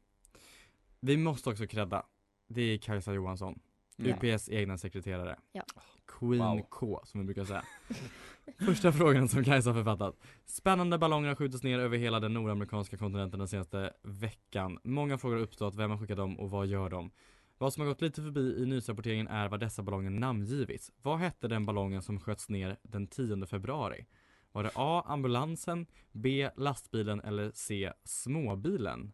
Vi 1.01 1.17
måste 1.17 1.51
också 1.51 1.67
credda. 1.67 2.07
Det 2.47 2.63
är 2.63 2.79
Kajsa 2.79 3.13
Johansson. 3.13 3.61
UPS 4.07 4.49
egna 4.49 4.79
sekreterare. 4.79 5.37
Ja. 5.53 5.63
Queen 6.07 6.39
Wow. 6.39 6.67
K 6.71 7.01
som 7.05 7.21
vi 7.21 7.27
brukar 7.27 7.45
säga. 7.45 7.65
Första 8.67 8.93
frågan 8.93 9.29
som 9.29 9.45
Kajsa 9.45 9.71
har 9.71 9.75
författat. 9.75 10.17
Spännande 10.47 10.99
ballonger 10.99 11.29
har 11.29 11.37
skjutits 11.37 11.63
ner 11.63 11.79
över 11.79 11.99
hela 11.99 12.21
den 12.21 12.35
nordamerikanska 12.35 12.97
kontinenten 12.97 13.39
den 13.39 13.49
senaste 13.49 13.93
veckan. 14.03 14.79
Många 14.85 15.19
frågor 15.19 15.37
har 15.37 15.43
uppstått, 15.43 15.75
vem 15.75 15.91
har 15.91 15.99
skickat 15.99 16.17
dem 16.17 16.41
och 16.41 16.51
vad 16.51 16.67
gör 16.67 16.91
de? 16.91 17.11
Vad 17.59 17.73
som 17.73 17.81
har 17.81 17.89
gått 17.89 18.01
lite 18.01 18.23
förbi 18.23 18.63
i 18.63 18.67
nyhetsrapporteringen 18.67 19.29
är 19.29 19.49
vad 19.49 19.61
dessa 19.61 19.83
ballonger 19.83 20.11
namngivits. 20.11 20.93
Vad 21.03 21.19
hette 21.19 21.49
den 21.49 21.67
ballongen 21.67 22.03
som 22.03 22.21
sköts 22.21 22.49
ner 22.49 22.77
den 22.83 23.07
10 23.07 23.47
februari? 23.47 24.07
Var 24.53 24.63
det 24.63 24.71
A. 24.75 25.05
Ambulansen, 25.07 25.87
B. 26.13 26.51
Lastbilen 26.57 27.21
eller 27.21 27.51
C. 27.55 27.93
Småbilen? 28.05 29.13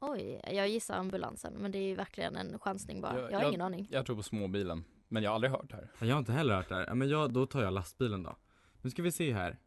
Oj, 0.00 0.40
jag 0.44 0.68
gissar 0.68 0.94
ambulansen 0.94 1.52
men 1.54 1.72
det 1.72 1.78
är 1.78 1.88
ju 1.88 1.94
verkligen 1.94 2.36
en 2.36 2.58
chansning 2.58 3.00
bara. 3.00 3.12
Ja, 3.14 3.18
Jag 3.30 3.36
har 3.38 3.42
jag- 3.42 3.48
ingen 3.48 3.60
aning. 3.60 3.88
Jag 3.90 4.06
tror 4.06 4.16
på 4.16 4.22
småbilen, 4.22 4.84
men 5.08 5.22
jag 5.22 5.30
har 5.30 5.34
aldrig 5.34 5.50
hört 5.50 5.70
det 5.70 5.76
här. 5.76 5.90
Jag 6.08 6.14
har 6.14 6.18
inte 6.18 6.32
heller 6.32 6.54
hört 6.54 6.68
det 6.68 6.74
här. 6.74 6.86
Ja, 6.86 6.94
Men 6.94 7.08
jag, 7.08 7.32
då 7.32 7.46
tar 7.46 7.62
jag 7.62 7.72
lastbilen 7.72 8.22
då. 8.22 8.36
Nu 8.82 8.90
ska 8.90 9.02
vi 9.02 9.12
se 9.12 9.32
här 9.32 9.58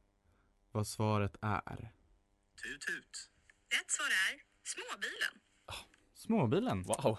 vad 0.72 0.88
svaret 0.88 1.36
är. 1.42 1.92
Tut 2.64 2.82
tut. 2.82 3.30
Rätt 3.70 3.92
svar 3.92 4.06
är 4.06 4.42
småbilen. 4.64 5.42
Småbilen. 6.14 6.84
Wow. 6.84 7.18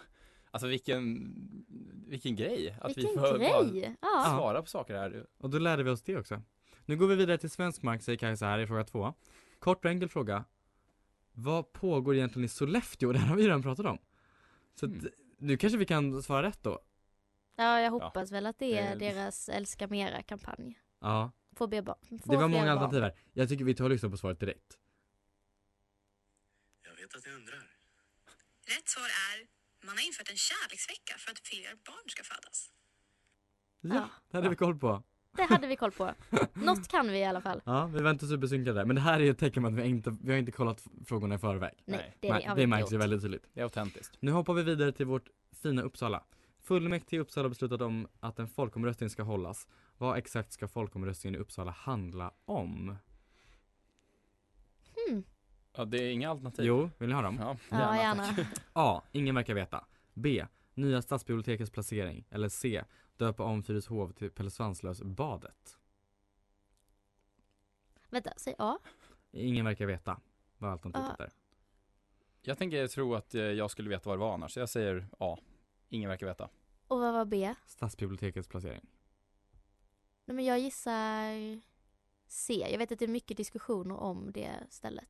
Alltså 0.50 0.66
vilken, 0.66 1.34
vilken 2.08 2.36
grej. 2.36 2.76
Att 2.80 2.88
Vilken 2.96 3.12
vi 3.12 3.18
får 3.18 3.38
grej! 3.38 3.96
bara 4.00 4.10
Ja. 4.12 4.24
svara 4.38 4.62
på 4.62 4.68
saker 4.68 4.94
här. 4.94 5.26
Och 5.38 5.50
då 5.50 5.58
lärde 5.58 5.82
vi 5.82 5.90
oss 5.90 6.02
det 6.02 6.16
också. 6.16 6.42
Nu 6.86 6.96
går 6.96 7.06
vi 7.06 7.16
vidare 7.16 7.38
till 7.38 7.50
svensk 7.50 7.82
mark, 7.82 8.02
säger 8.02 8.18
Kajsa 8.18 8.46
här 8.46 8.58
i 8.58 8.66
fråga 8.66 8.84
två. 8.84 9.14
Kort 9.58 9.84
och 9.84 9.90
enkel 9.90 10.08
fråga. 10.08 10.44
Vad 11.34 11.72
pågår 11.72 12.14
egentligen 12.16 12.44
i 12.44 12.48
Sollefteå? 12.48 13.12
Det 13.12 13.18
här 13.18 13.26
har 13.28 13.36
vi 13.36 13.44
redan 13.46 13.62
pratat 13.62 13.86
om. 13.86 13.98
Så 14.74 14.86
att, 14.86 14.92
Mm. 14.92 15.12
nu 15.38 15.56
kanske 15.56 15.78
vi 15.78 15.86
kan 15.86 16.22
svara 16.22 16.42
rätt 16.42 16.62
då. 16.62 16.80
ja, 17.56 17.80
jag 17.80 17.90
hoppas 17.90 18.32
väl 18.32 18.46
att 18.46 18.58
det 18.58 18.78
är 18.78 18.96
deras 18.96 19.48
Älska 19.48 19.86
Mera-kampanj. 19.88 20.80
Ja, 21.00 21.32
Få 21.56 21.66
be 21.66 21.82
barn. 21.82 21.98
Få 22.24 22.30
det 22.32 22.36
var 22.36 22.48
många 22.48 22.62
barn. 22.62 22.68
alternativ 22.68 23.02
här. 23.02 23.14
Jag 23.32 23.48
tycker 23.48 23.64
vi 23.64 23.74
tar 23.74 23.84
och 23.84 23.90
lyssnar 23.90 24.10
på 24.10 24.16
svaret 24.16 24.40
direkt. 24.40 24.78
Jag 26.82 26.96
vet 26.96 27.14
att 27.16 27.26
ni 27.26 27.32
undrar. 27.32 27.70
Rätt 28.66 28.88
svar 28.88 29.04
är 29.32 29.46
man 29.86 29.96
har 29.98 30.06
infört 30.06 30.30
en 30.30 30.36
kärleksvecka 30.36 31.14
för 31.18 31.30
att 31.32 31.38
fler 31.38 31.74
barn 31.86 32.08
ska 32.08 32.22
födas. 32.22 32.70
Ja, 33.80 33.94
Ja. 33.94 34.08
det 34.30 34.36
hade 34.36 34.48
vi 34.48 34.56
koll 34.56 34.78
på. 34.78 35.02
Det 35.36 35.42
hade 35.42 35.66
vi 35.66 35.76
koll 35.76 35.90
på. 35.90 36.10
Något 36.54 36.88
kan 36.88 37.08
vi 37.08 37.18
i 37.18 37.24
alla 37.24 37.40
fall. 37.40 37.60
Ja, 37.64 37.86
vi 37.86 38.02
var 38.02 38.10
inte 38.10 38.26
supersynkade 38.26 38.78
där. 38.78 38.84
Men 38.84 38.96
det 38.96 39.02
här 39.02 39.14
är 39.20 39.24
ju 39.24 39.30
ett 39.30 39.38
tecken 39.38 39.62
på 39.62 39.68
att 39.68 39.74
vi 39.74 39.82
inte, 39.88 40.16
vi 40.22 40.32
har 40.32 40.38
inte 40.38 40.52
kollat 40.52 40.86
frågorna 41.06 41.34
i 41.34 41.38
förväg. 41.38 41.72
Nej, 41.84 42.16
det, 42.20 42.32
Nej, 42.32 42.44
har 42.44 42.54
vi 42.54 42.60
det 42.60 42.64
inte 42.64 42.76
märks 42.76 42.92
ju 42.92 42.96
väldigt 42.96 43.22
tydligt. 43.22 43.46
Det 43.54 43.60
är 43.60 43.64
autentiskt. 43.64 44.16
Nu 44.20 44.30
hoppar 44.32 44.54
vi 44.54 44.62
vidare 44.62 44.92
till 44.92 45.06
vårt 45.06 45.28
fina 45.62 45.82
Uppsala. 45.82 46.22
Fullmäktige 46.62 47.16
i 47.16 47.20
Uppsala 47.20 47.44
har 47.44 47.48
beslutat 47.48 47.80
om 47.80 48.08
att 48.20 48.38
en 48.38 48.48
folkomröstning 48.48 49.10
ska 49.10 49.22
hållas. 49.22 49.68
Vad 49.98 50.18
exakt 50.18 50.52
ska 50.52 50.68
folkomröstningen 50.68 51.34
i 51.40 51.42
Uppsala 51.42 51.70
handla 51.70 52.30
om? 52.44 52.96
Hmm. 55.08 55.24
Ja, 55.76 55.84
det 55.84 55.98
är 56.02 56.10
inga 56.12 56.30
alternativ. 56.30 56.64
Jo, 56.64 56.90
vill 56.98 57.08
ni 57.08 57.14
ha 57.14 57.22
dem? 57.22 57.36
Ja, 57.40 57.56
Ja, 57.70 57.76
tack. 57.78 57.98
gärna. 58.00 58.24
A. 58.72 59.02
Ingen 59.12 59.34
verkar 59.34 59.54
veta. 59.54 59.84
B. 60.14 60.46
Nya 60.74 61.02
stadsbibliotekets 61.02 61.70
placering. 61.70 62.24
Eller 62.30 62.48
C. 62.48 62.84
Döpa 63.16 63.42
om 63.42 63.62
Fyrishov 63.62 64.12
till 64.12 64.30
Pelle 64.30 64.50
Svanslös-badet. 64.50 65.78
Vänta, 68.08 68.32
säg 68.36 68.54
A. 68.58 68.78
Ingen 69.30 69.64
verkar 69.64 69.86
veta 69.86 70.20
vad 70.58 70.70
alternativet 70.72 71.20
är. 71.20 71.30
Jag 72.42 72.58
tänker 72.58 72.88
tro 72.88 73.14
att 73.14 73.34
eh, 73.34 73.42
jag 73.42 73.70
skulle 73.70 73.90
veta 73.90 74.08
vad 74.08 74.18
det 74.18 74.20
var 74.20 74.34
annars, 74.34 74.52
så 74.52 74.60
jag 74.60 74.68
säger 74.68 75.08
A. 75.18 75.38
Ingen 75.88 76.10
verkar 76.10 76.26
veta. 76.26 76.48
Och 76.86 77.00
vad 77.00 77.12
var 77.12 77.24
B? 77.24 77.54
Stadsbibliotekets 77.66 78.48
placering. 78.48 78.86
Nej, 80.24 80.34
men 80.34 80.44
jag 80.44 80.58
gissar 80.58 81.60
C. 82.26 82.66
Jag 82.70 82.78
vet 82.78 82.92
att 82.92 82.98
det 82.98 83.04
är 83.04 83.08
mycket 83.08 83.36
diskussioner 83.36 83.96
om 83.96 84.32
det 84.32 84.66
stället. 84.70 85.08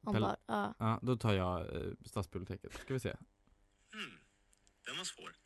Om 0.00 0.14
Pelle- 0.14 0.20
vad, 0.26 0.36
ja. 0.46 0.74
Ja, 0.78 0.98
då 1.02 1.16
tar 1.16 1.32
jag 1.32 1.76
eh, 1.76 1.92
stadsbiblioteket. 2.04 2.72
Ska 2.72 2.94
vi 2.94 3.00
se. 3.00 3.16
Hmm, 3.92 4.18
den 4.84 4.96
var 4.96 5.04
svår. 5.04 5.36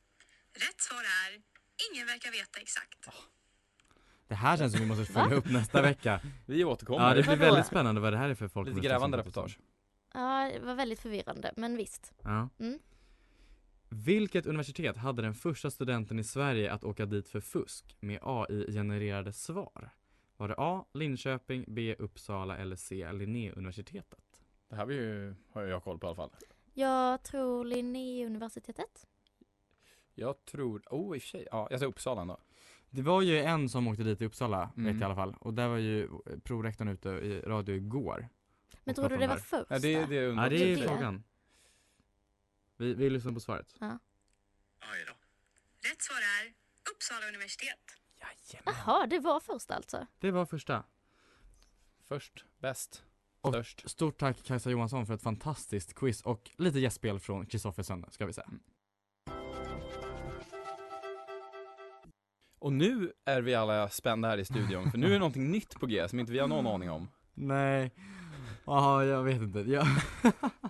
Rätt 0.55 0.81
svar 0.81 1.01
är 1.01 1.43
ingen 1.91 2.07
verkar 2.07 2.31
veta 2.31 2.61
exakt. 2.61 3.09
Det 4.29 4.35
här 4.35 4.57
känns 4.57 4.73
som 4.73 4.81
vi 4.81 4.87
måste 4.87 5.05
följa 5.13 5.37
upp 5.37 5.51
nästa 5.51 5.83
vecka. 5.83 6.21
Vi 6.47 6.65
återkommer. 6.65 7.09
Ja, 7.09 7.15
det 7.15 7.23
blir 7.23 7.37
väldigt 7.37 7.67
spännande 7.67 8.01
vad 8.01 8.13
det 8.13 8.17
här 8.17 8.29
är 8.29 8.35
för 8.35 8.49
folk. 8.49 8.69
Lite 8.69 8.81
grävande 8.81 9.19
reportage. 9.19 9.59
ja, 10.15 10.51
det 10.55 10.67
var 10.67 10.75
väldigt 10.75 11.01
förvirrande, 11.01 11.53
men 11.57 11.77
visst. 11.77 12.13
Ja. 12.23 12.49
Mm. 12.59 12.79
Vilket 13.89 14.47
universitet 14.47 14.97
hade 14.97 15.23
den 15.23 15.35
första 15.35 15.71
studenten 15.71 16.19
i 16.19 16.25
Sverige 16.25 16.73
att 16.73 16.85
åka 16.85 17.07
dit 17.07 17.29
för 17.29 17.41
fusk 17.41 17.97
med 18.01 18.19
AI-genererade 18.23 19.33
svar? 19.33 19.91
Var 20.37 20.49
det 20.49 20.55
A. 20.59 20.85
Linköping, 20.95 21.65
B. 21.69 21.95
Uppsala 21.99 22.57
eller 22.57 22.77
C. 22.77 23.13
Linnéuniversitetet? 23.13 24.43
Det 24.69 24.77
här 24.77 25.35
har 25.53 25.63
jag 25.63 25.85
koll 25.85 25.99
på 25.99 26.07
i 26.07 26.09
alla 26.09 26.17
fall. 26.17 26.31
Jag 26.73 27.23
tror 27.23 27.65
Linnéuniversitetet. 27.65 29.07
Jag 30.15 30.45
tror, 30.45 30.83
oh 30.91 31.17
i 31.17 31.19
och 31.19 31.23
för 31.23 31.29
sig, 31.29 31.49
ja 31.51 31.69
jag 31.71 31.79
säger 31.81 31.91
Uppsala 31.91 32.25
då. 32.25 32.39
Det 32.91 33.03
var 33.03 33.23
ju 33.23 33.39
en 33.39 33.69
som 33.69 33.89
åkte 33.89 34.03
dit 34.03 34.21
i 34.21 34.25
Uppsala, 34.27 34.61
vet 34.67 34.77
Mm. 34.77 34.93
jag 34.93 35.01
i 35.01 35.05
alla 35.05 35.15
fall. 35.15 35.35
Och 35.41 35.55
där 35.55 35.69
var 35.69 35.77
ju 35.77 36.09
prorektorn 36.45 36.89
ute 36.89 37.09
i 37.09 37.41
radio 37.41 37.75
igår. 37.75 38.29
Men 38.85 38.95
tror 38.95 39.09
du 39.09 39.17
det 39.17 39.27
var 39.27 39.35
här. 39.35 39.41
första? 39.43 39.67
Ja, 39.75 39.79
det, 39.79 40.07
det 40.07 40.27
undrar 40.27 40.45
Ja, 40.45 40.49
det 40.51 40.73
är 40.73 40.89
frågan. 40.89 41.25
Vi, 42.77 42.95
vi 42.95 43.11
lyssnar 43.11 43.33
på 43.33 43.41
svaret. 43.41 43.75
Ja. 43.81 43.99
Rätt 45.91 46.03
svar 46.03 46.17
är 46.17 46.55
Uppsala 46.95 47.29
universitet. 47.29 47.79
Jaha, 48.65 49.07
det 49.07 49.19
var 49.19 49.41
första 49.41 49.75
alltså. 49.75 50.07
Det 50.19 50.31
var 50.31 50.47
första. 50.47 50.85
Först, 52.09 52.45
bäst, 52.59 53.05
Och 53.41 53.53
störst. 53.53 53.91
Stort 53.91 54.19
tack 54.19 54.43
Kajsa 54.45 54.71
Johansson 54.71 55.07
för 55.07 55.15
ett 55.15 55.23
fantastiskt 55.23 55.95
quiz 55.95 56.23
och 56.23 56.51
lite 56.57 56.79
gästspel 56.79 57.21
från 57.21 57.47
Kristoffer 57.47 57.83
Söndag, 57.83 58.11
ska 58.11 58.27
vi 58.27 58.33
säga. 58.33 58.51
Och 62.65 62.73
nu 62.73 63.13
är 63.25 63.43
vi 63.43 63.55
alla 63.55 63.89
spända 63.89 64.29
här 64.29 64.39
i 64.39 64.45
studion, 64.45 64.91
för 64.91 64.99
nu 64.99 65.07
är 65.07 65.11
det 65.11 65.19
någonting 65.19 65.51
nytt 65.51 65.81
på 65.81 65.87
G 65.87 66.09
som 66.09 66.21
inte 66.21 66.33
vi 66.33 66.39
har 66.39 66.49
någon 66.49 66.67
aning 66.67 66.91
om. 66.91 67.09
Nej, 67.35 67.93
ja 68.65 69.05
jag 69.05 69.23
vet 69.23 69.43
inte. 69.43 69.59
Jag, 69.59 69.87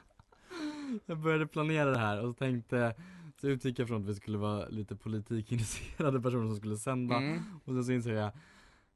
jag 1.06 1.18
började 1.18 1.46
planera 1.46 1.90
det 1.90 1.98
här 1.98 2.20
och 2.20 2.28
så 2.28 2.32
tänkte, 2.32 2.94
så 3.40 3.48
utgick 3.48 3.78
jag 3.78 3.88
från 3.88 4.02
att 4.02 4.08
vi 4.08 4.14
skulle 4.14 4.38
vara 4.38 4.68
lite 4.68 4.96
politikintresserade 4.96 6.20
personer 6.20 6.46
som 6.46 6.56
skulle 6.56 6.76
sända. 6.76 7.16
Mm. 7.16 7.42
Och 7.64 7.74
sen 7.74 7.84
så 7.84 7.92
insåg 7.92 8.12
jag, 8.12 8.32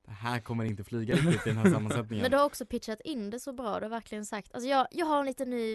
det 0.04 0.12
här 0.12 0.40
kommer 0.40 0.64
inte 0.64 0.84
flyga 0.84 1.14
riktigt 1.14 1.46
i 1.46 1.50
den 1.50 1.58
här 1.58 1.70
sammansättningen. 1.70 2.22
Men 2.22 2.30
du 2.30 2.36
har 2.36 2.44
också 2.44 2.66
pitchat 2.66 3.00
in 3.00 3.30
det 3.30 3.40
så 3.40 3.52
bra, 3.52 3.78
du 3.78 3.84
har 3.84 3.90
verkligen 3.90 4.26
sagt, 4.26 4.54
alltså 4.54 4.68
jag, 4.68 4.86
jag 4.90 5.06
har 5.06 5.20
en 5.20 5.26
liten 5.26 5.50
ny, 5.50 5.70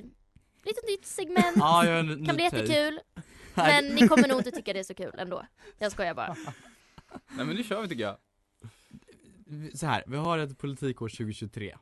lite 0.63 0.81
nytt 0.89 1.05
segment, 1.05 1.55
Ja, 1.55 1.85
jag 1.85 1.91
har 1.91 1.99
en 1.99 2.07
ny 2.07 2.25
kan 2.25 2.35
bli 2.35 2.43
jättekul, 2.43 2.99
men 3.53 3.85
ni 3.85 4.07
kommer 4.07 4.27
nog 4.27 4.39
inte 4.39 4.51
tycka 4.51 4.73
det 4.73 4.79
är 4.79 4.83
så 4.83 4.95
kul 4.95 5.11
ändå. 5.17 5.45
Jag 5.77 5.91
skojar 5.91 6.13
bara. 6.13 6.35
Nej 7.35 7.45
men 7.45 7.55
nu 7.55 7.63
kör 7.63 7.81
vi 7.81 7.87
tycker 7.87 8.03
jag. 8.03 8.17
Så 9.77 9.85
här, 9.85 10.03
vi 10.07 10.17
har 10.17 10.37
ett 10.37 10.57
politikår 10.57 11.09
2023 11.09 11.77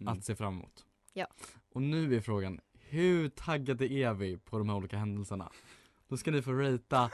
Mm. 0.00 0.12
att 0.18 0.24
se 0.24 0.36
fram 0.36 0.54
emot. 0.54 0.84
Ja. 1.12 1.26
Och 1.72 1.82
nu 1.82 2.14
är 2.16 2.20
frågan, 2.20 2.60
hur 2.78 3.28
taggade 3.28 3.92
är 3.92 4.14
vi 4.14 4.36
på 4.38 4.58
de 4.58 4.68
här 4.68 4.76
olika 4.76 4.96
händelserna? 4.96 5.52
Då 6.08 6.16
ska 6.16 6.30
ni 6.30 6.42
få 6.42 6.52
ratea 6.52 7.10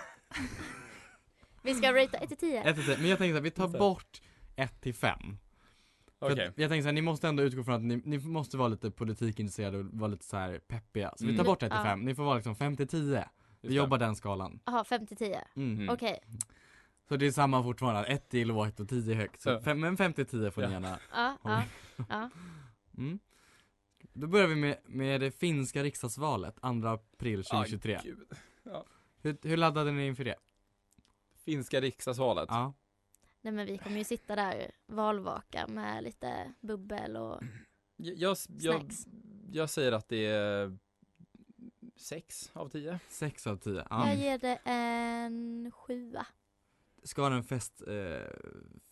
Vi 1.62 1.74
ska 1.74 1.92
rata 1.92 2.18
1 2.18 2.28
till 2.28 2.36
10. 2.38 2.62
1 2.62 2.76
till 2.76 2.84
10, 2.84 2.96
men 2.98 3.08
jag 3.08 3.18
tänker 3.18 3.32
så 3.32 3.36
här, 3.36 3.42
vi 3.42 3.50
tar 3.50 3.68
bort 3.68 4.22
1 4.56 4.80
till 4.80 4.94
5. 4.94 5.18
För 6.18 6.32
Okej. 6.32 6.46
att 6.46 6.58
jag 6.58 6.70
tänker 6.70 6.82
så 6.82 6.86
här, 6.88 6.92
ni 6.92 7.02
måste 7.02 7.28
ändå 7.28 7.42
utgå 7.42 7.64
från 7.64 7.74
att 7.74 7.82
ni, 7.82 7.96
ni 8.04 8.18
måste 8.18 8.56
vara 8.56 8.68
lite 8.68 8.90
politikintresserade 8.90 9.78
och 9.78 9.84
vara 9.84 10.10
lite 10.10 10.24
så 10.24 10.36
här 10.36 10.58
peppiga. 10.58 11.12
Så 11.16 11.24
vi 11.26 11.30
tar 11.30 11.34
Mm. 11.34 11.46
bort 11.46 11.62
1 11.62 11.70
till 11.70 11.78
Ja. 11.78 11.84
5, 11.84 12.00
ni 12.00 12.14
får 12.14 12.22
vara 12.24 12.34
liksom 12.36 12.56
5 12.56 12.76
till 12.76 12.88
10. 12.88 13.28
Just 13.62 13.70
Vi 13.72 13.76
jobbar 13.76 13.98
den 13.98 14.16
skalan. 14.16 14.60
Jaha, 14.64 14.84
5 14.84 15.06
till 15.06 15.16
10. 15.16 15.44
Mm. 15.56 15.74
Mm. 15.76 15.88
Okej. 15.94 16.18
Så 17.10 17.16
det 17.16 17.26
är 17.26 17.30
samma 17.30 17.62
fortfarande, 17.62 18.04
1 18.08 18.34
är 18.34 18.44
lågt 18.44 18.80
och 18.80 18.88
10 18.88 19.12
är 19.12 19.16
högt. 19.16 19.40
Så 19.40 19.50
Ja. 19.50 19.60
fem, 19.60 19.80
men 19.80 19.96
5 19.96 20.12
till 20.12 20.26
10 20.26 20.50
får 20.50 20.62
ni 20.62 20.66
Ja. 20.66 20.72
gärna. 20.72 20.98
Ja, 21.12 21.36
ja, 21.44 21.62
ja. 22.08 22.30
Mm. 22.98 23.18
Då 24.12 24.26
börjar 24.26 24.46
vi 24.46 24.54
med, 24.54 24.76
med 24.86 25.20
det 25.20 25.30
finska 25.30 25.82
riksdagsvalet, 25.82 26.56
2 26.60 26.86
april 26.88 27.44
2023. 27.44 27.96
Ah, 27.96 28.00
gud. 28.04 28.28
hur, 29.22 29.36
hur 29.42 29.56
laddade 29.56 29.92
ni 29.92 30.06
inför 30.06 30.24
det? 30.24 30.34
Finska 31.44 31.80
riksdagsvalet. 31.80 32.46
Ja. 32.48 32.72
Nej 33.40 33.52
men 33.52 33.66
vi 33.66 33.78
kommer 33.78 33.98
ju 33.98 34.04
sitta 34.04 34.36
där 34.36 34.70
valvaka 34.86 35.66
med 35.66 36.04
lite 36.04 36.52
bubbel 36.60 37.16
och 37.16 37.40
Jag, 37.96 38.16
jag, 38.16 38.36
jag, 38.58 38.80
snacks. 38.80 39.06
jag 39.52 39.70
säger 39.70 39.92
att 39.92 40.08
det 40.08 40.26
är 40.26 40.76
sex 41.96 42.50
av 42.52 42.68
tio. 42.68 42.98
6 43.08 43.46
av 43.46 43.56
10. 43.56 43.86
Ja. 43.90 44.06
Jag 44.08 44.16
ger 44.16 44.38
det 44.38 44.58
en 44.64 45.70
sjua. 45.74 46.26
Ska 47.02 47.28
den 47.28 47.44
fest, 47.44 47.82
eh, 47.86 47.94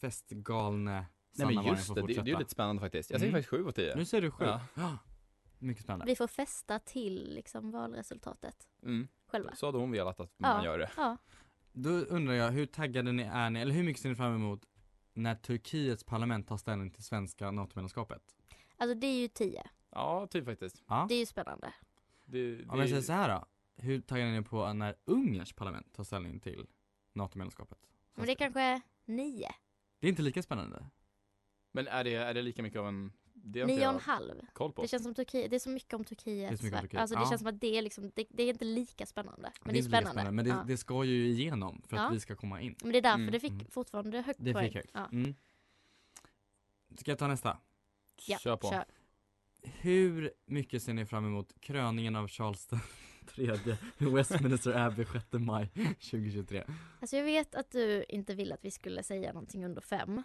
festgalne 0.00 0.92
Nej 0.92 1.06
Sanna 1.32 1.46
men 1.46 1.54
Marin 1.54 1.70
just 1.70 1.94
det, 1.94 2.00
det, 2.00 2.06
det 2.06 2.18
är 2.20 2.24
ju 2.24 2.38
lite 2.38 2.50
spännande 2.50 2.80
faktiskt. 2.80 3.10
Jag 3.10 3.20
säger 3.20 3.32
Mm. 3.32 3.42
faktiskt 3.42 3.50
sju 3.50 3.66
av 3.68 3.72
tio. 3.72 3.96
Nu 3.96 4.04
säger 4.04 4.22
du 4.22 4.30
7. 4.30 4.44
Ja. 4.44 4.60
Ja. 4.74 4.98
Mycket 5.58 5.82
spännande. 5.84 6.06
Vi 6.06 6.16
får 6.16 6.26
festa 6.26 6.78
till 6.78 7.34
liksom 7.34 7.70
valresultatet 7.70 8.68
Mm. 8.82 9.08
själva. 9.26 9.54
Så 9.54 9.66
hade 9.66 9.78
hon 9.78 9.90
velat 9.90 10.20
att 10.20 10.32
Ja. 10.36 10.48
man 10.54 10.64
gör 10.64 10.78
det. 10.78 10.90
Ja. 10.96 11.16
Då 11.72 11.90
undrar 11.90 12.34
jag, 12.34 12.50
hur 12.50 12.66
taggade 12.66 13.12
ni 13.12 13.22
är 13.22 13.50
ni, 13.50 13.60
eller 13.60 13.74
hur 13.74 13.82
mycket 13.82 14.02
ser 14.02 14.08
ni 14.08 14.14
fram 14.14 14.34
emot 14.34 14.62
när 15.14 15.34
Turkiets 15.34 16.04
parlament 16.04 16.48
tar 16.48 16.56
ställning 16.56 16.90
till 16.90 17.04
svenska 17.04 17.50
NATO-medlemskapet? 17.50 18.22
Alltså 18.76 18.94
det 18.98 19.06
är 19.06 19.20
ju 19.20 19.28
10. 19.28 19.66
Ja, 19.90 20.26
typ 20.26 20.44
faktiskt. 20.44 20.82
Ja. 20.86 21.06
Det 21.08 21.14
är 21.14 21.18
ju 21.18 21.26
spännande. 21.26 21.74
Det, 22.24 22.56
det, 22.56 22.68
Om 22.68 22.78
jag 22.80 22.88
säger 22.88 23.02
så 23.02 23.12
här 23.12 23.28
då, 23.28 23.46
hur 23.82 24.00
taggade 24.00 24.30
ni 24.30 24.42
på 24.42 24.72
när 24.72 24.94
Ungerns 25.04 25.52
parlament 25.52 25.94
tar 25.94 26.04
ställning 26.04 26.40
till 26.40 26.66
NATO-medlemskapet? 27.12 27.78
Men 28.14 28.26
det 28.26 28.32
är 28.32 28.36
kanske 28.36 28.80
9. 29.04 29.48
Det 30.00 30.06
är 30.06 30.08
inte 30.08 30.22
lika 30.22 30.42
spännande. 30.42 30.86
Men 31.72 31.86
är 31.86 32.04
det, 32.04 32.14
är 32.14 32.34
det 32.34 32.42
lika 32.42 32.62
mycket 32.62 32.78
av 32.80 32.88
en... 32.88 33.12
Det 33.34 33.60
har 33.60 33.68
inte 33.68 33.80
9 33.80 33.86
och 33.88 33.92
en 33.92 33.94
jag 33.94 34.02
halv. 34.12 34.46
koll 34.52 34.72
på. 34.72 34.82
Det 34.82 34.88
känns 34.88 35.02
som 35.02 35.14
Turkiet, 35.14 35.50
det 35.50 35.56
är 35.56 35.60
så 35.60 35.70
mycket 35.70 35.94
om 35.94 36.04
Turkiet. 36.04 36.48
Det 36.50 36.54
är 36.54 36.56
så 36.56 36.64
mycket 36.64 36.76
om 36.78 36.82
Turkiet. 36.82 37.00
Alltså 37.00 37.16
det 37.16 37.22
Ja. 37.22 37.28
känns 37.28 37.40
som 37.40 37.48
att 37.48 37.60
det 37.60 37.78
är 37.78 37.82
liksom, 37.82 38.10
det, 38.14 38.26
det 38.30 38.42
är 38.42 38.48
inte 38.48 38.64
lika 38.64 39.06
spännande. 39.06 39.52
Men 39.64 39.74
det 39.74 39.78
är, 39.78 39.82
inte 39.84 39.90
lika 40.00 40.10
spännande. 40.10 40.32
Men 40.32 40.44
det, 40.44 40.50
ja. 40.50 40.64
det 40.66 40.76
ska 40.76 41.04
ju 41.04 41.26
igenom 41.28 41.82
för 41.88 41.96
att 41.96 42.02
Ja. 42.02 42.08
vi 42.12 42.20
ska 42.20 42.36
komma 42.36 42.60
in. 42.60 42.74
Men 42.82 42.92
det 42.92 42.98
är 42.98 43.02
därför 43.02 43.18
Mm. 43.20 43.32
det 43.32 43.40
fick 43.40 43.50
Mm. 43.52 43.66
fortfarande 43.70 44.20
högt 44.20 44.40
Det 44.42 44.52
poäng. 44.52 44.66
fick 44.66 44.74
högt. 44.74 44.90
Ja, 44.94 45.08
Mm. 45.12 45.34
Ska 46.98 47.10
jag 47.10 47.18
ta 47.18 47.26
nästa? 47.28 47.58
ja 48.26 48.38
Kör 48.38 48.56
på. 48.56 48.70
kör. 48.70 48.84
Hur 49.62 50.32
mycket 50.46 50.82
ser 50.82 50.92
ni 50.94 51.06
fram 51.06 51.24
emot 51.26 51.52
kröningen 51.60 52.16
av 52.16 52.28
Charles 52.28 52.66
den 52.66 52.80
tredje 53.28 53.78
Westminster 53.98 54.72
Abbey 54.76 55.04
6 55.12 55.24
maj 55.32 55.68
2023? 56.10 56.64
Alltså 57.00 57.16
jag 57.16 57.24
vet 57.24 57.54
att 57.54 57.70
du 57.70 58.04
inte 58.08 58.34
vill 58.34 58.52
att 58.52 58.64
vi 58.64 58.70
skulle 58.70 59.02
säga 59.02 59.32
någonting 59.32 59.64
under 59.64 59.80
fem. 59.80 60.22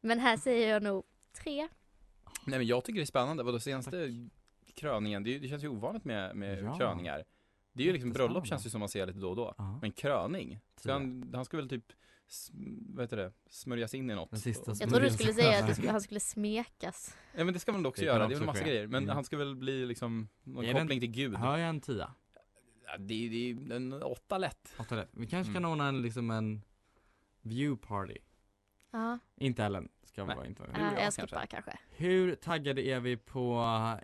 Men 0.00 0.18
här 0.18 0.36
säger 0.36 0.72
jag 0.72 0.82
nog 0.82 1.04
tre. 1.42 1.68
Nej 2.46 2.58
men 2.58 2.66
jag 2.66 2.84
tycker 2.84 2.96
det 2.98 3.02
är 3.04 3.06
spännande. 3.06 3.42
Vadå 3.42 3.60
senaste 3.60 4.28
kröningen, 4.74 5.22
det, 5.24 5.38
det 5.38 5.48
känns 5.48 5.64
ju 5.64 5.68
ovanligt 5.68 6.04
med, 6.04 6.36
med 6.36 6.62
Ja. 6.64 6.76
kröningar. 6.76 7.24
Det 7.72 7.82
är 7.82 7.86
ju 7.86 7.92
liksom 7.92 8.12
bröllop 8.12 8.46
känns 8.46 8.66
ju 8.66 8.70
som 8.70 8.80
man 8.80 8.88
ser 8.88 9.06
lite 9.06 9.18
då 9.18 9.30
och 9.30 9.36
då. 9.36 9.54
Ja. 9.58 9.78
Men 9.82 9.92
kröning, 9.92 10.60
ska 10.76 10.82
Tio. 10.82 10.92
han, 10.92 11.30
han 11.34 11.44
ska 11.44 11.56
väl 11.56 11.68
typ, 11.68 11.92
vad 12.88 13.04
heter 13.04 13.16
det, 13.16 13.32
smörjas 13.50 13.94
in 13.94 14.10
i 14.10 14.14
något. 14.14 14.30
Den 14.30 14.40
sista 14.40 14.70
Och- 14.70 14.76
Jag 14.80 14.88
trodde 14.90 15.04
du 15.04 15.10
skulle 15.14 15.32
säga 15.34 15.64
att 15.64 15.74
skulle, 15.76 15.90
han 15.90 16.00
skulle 16.00 16.20
smekas. 16.20 17.16
Ja 17.34 17.44
men 17.44 17.54
det 17.54 17.60
ska 17.60 17.72
man 17.72 17.86
också 17.86 18.00
Det 18.02 18.06
göra, 18.06 18.18
kan 18.18 18.28
det 18.28 18.34
är 18.34 18.38
väl 18.38 18.48
också 18.48 18.52
massa 18.54 18.64
ske. 18.64 18.70
grejer. 18.70 18.86
Men 18.86 19.02
Mm. 19.02 19.14
han 19.14 19.24
ska 19.24 19.36
väl 19.36 19.56
bli 19.56 19.86
liksom, 19.86 20.28
någon 20.42 20.64
Är 20.64 20.72
det 20.74 20.78
en- 20.80 20.84
koppling 20.86 21.00
till 21.00 21.10
gud. 21.10 21.34
Hör 21.36 21.56
jag 21.58 21.68
en 21.68 21.80
tia? 21.80 22.14
Ja, 22.84 22.98
det, 22.98 23.14
är- 23.26 23.30
det 23.30 23.36
är 23.36 23.52
ju 23.54 23.72
en 23.76 23.92
åtta 24.02 24.38
lätt. 24.38 24.74
Åtta 24.78 24.96
rätt. 24.96 25.08
Vi 25.12 25.26
kanske 25.26 25.52
kan 25.52 25.62
Mm. 25.64 25.70
ordna 25.70 25.88
en, 25.88 26.02
liksom 26.02 26.30
en 26.30 26.62
view 27.42 27.86
party. 27.88 28.18
Ja, 28.90 29.18
Inte 29.36 29.64
Ellen, 29.64 29.88
ska 30.04 30.24
vi 30.24 30.34
vara 30.34 30.46
inte 30.46 30.62
vara. 30.62 30.72
Äh, 30.72 30.94
jag 30.94 31.02
jag 31.04 31.14
skippar 31.14 31.46
kanske. 31.46 31.78
Hur 31.90 32.34
taggade 32.34 32.82
är 32.82 33.00
vi 33.00 33.16
på 33.16 33.54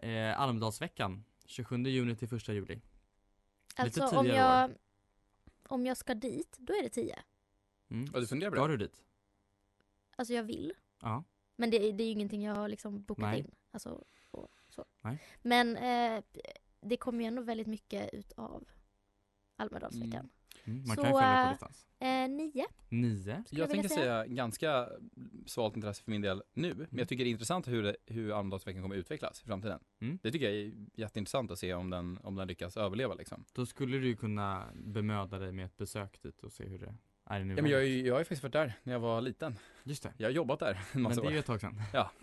eh, 0.03 0.41
Almedalsveckan? 0.41 1.25
27 1.47 1.77
juni 1.87 2.17
till 2.17 2.35
1 2.37 2.49
juli. 2.49 2.81
Alltså 3.77 4.01
tidigare 4.09 4.19
om 4.21 4.27
jag, 4.27 4.71
om 5.69 5.87
jag 5.87 5.97
ska 5.97 6.15
dit, 6.15 6.57
då 6.59 6.73
är 6.73 6.83
det 6.83 6.89
tio. 6.89 7.19
Mm. 7.95 8.11
Ja, 8.15 8.21
du 8.21 8.27
funderar 8.27 8.51
på 8.51 8.57
Ska 8.57 8.67
det? 8.67 8.77
du 8.77 8.77
dit? 8.77 9.05
Alltså 10.17 10.35
jag 10.35 10.43
vill. 10.43 10.73
Ja. 11.01 11.25
Men 11.57 11.71
det, 11.71 11.79
det 11.79 12.03
är 12.03 12.07
ju 12.07 12.13
ingenting 12.13 12.43
jag 12.43 12.55
har 12.55 12.69
liksom 12.69 13.03
bokat 13.03 13.23
Nej. 13.23 13.39
in. 13.41 13.51
Alltså, 13.71 14.05
och, 14.31 14.49
så. 14.69 14.85
Nej. 15.03 15.23
Men 15.43 15.77
eh, 15.77 16.25
det 16.81 16.97
kommer 16.97 17.21
ju 17.21 17.27
ändå 17.29 17.43
väldigt 17.43 17.67
mycket 17.67 18.15
utav 18.15 18.69
Almedalsveckan. 19.57 20.29
Mm. 20.65 20.85
Man 20.87 20.97
Så, 20.97 21.03
kan 21.03 21.13
ju 21.13 21.19
följa 21.21 21.45
på 21.45 21.53
distans. 21.53 21.87
Eh, 21.99 22.29
nio. 22.29 22.67
Nio. 22.89 23.31
Jag 23.33 23.45
vilja 23.51 23.67
tänker 23.67 23.89
säga 23.89 24.27
ganska 24.27 24.89
svalt 25.47 25.77
intresse 25.77 26.03
för 26.03 26.11
min 26.11 26.23
del 26.23 26.43
nu, 26.53 26.75
men 26.75 26.99
jag 26.99 27.09
tycker 27.09 27.25
det 27.25 27.29
är 27.29 27.33
intressant 27.33 27.69
hur, 27.69 27.83
det, 27.83 27.97
hur 28.07 28.39
Almedalsveckan 28.39 28.83
kommer 28.83 28.97
utvecklas 28.97 29.43
i 29.43 29.47
framtiden. 29.47 29.81
Mm. 30.01 30.19
Det 30.23 30.33
tycker 30.33 30.51
jag 30.51 30.55
är 30.55 30.73
jätteintressant 30.95 31.51
att 31.51 31.59
se 31.59 31.75
om 31.75 31.91
den, 31.91 32.19
om 32.23 32.35
den 32.35 32.49
lyckas 32.49 32.77
överleva 32.77 33.15
liksom. 33.15 33.45
Då 33.53 33.67
skulle 33.67 33.99
du 33.99 34.07
ju 34.07 34.17
kunna 34.17 34.65
bemöda 34.75 35.39
dig 35.39 35.53
med 35.53 35.65
ett 35.65 35.77
besök 35.77 36.23
dit 36.23 36.41
och 36.41 36.53
se 36.53 36.65
hur 36.65 36.79
det 36.79 36.95
Ja, 37.25 37.39
men 37.39 37.67
jag, 37.67 37.87
jag 37.87 38.15
har 38.15 38.19
ju 38.19 38.25
faktiskt 38.25 38.43
varit 38.43 38.53
där 38.53 38.73
när 38.83 38.93
jag 38.93 39.01
var 39.01 39.21
liten. 39.21 39.59
Just 39.85 40.03
det. 40.03 40.13
Jag 40.17 40.27
har 40.27 40.33
jobbat 40.33 40.59
där 40.59 40.71
en 40.71 40.79
Men 40.93 41.03
massa 41.03 41.21
det 41.21 41.27
är 41.27 41.31
ju 41.33 41.39
ett 41.39 41.47
tag 41.47 41.61
sedan. 41.61 41.83
Ja. 41.93 42.11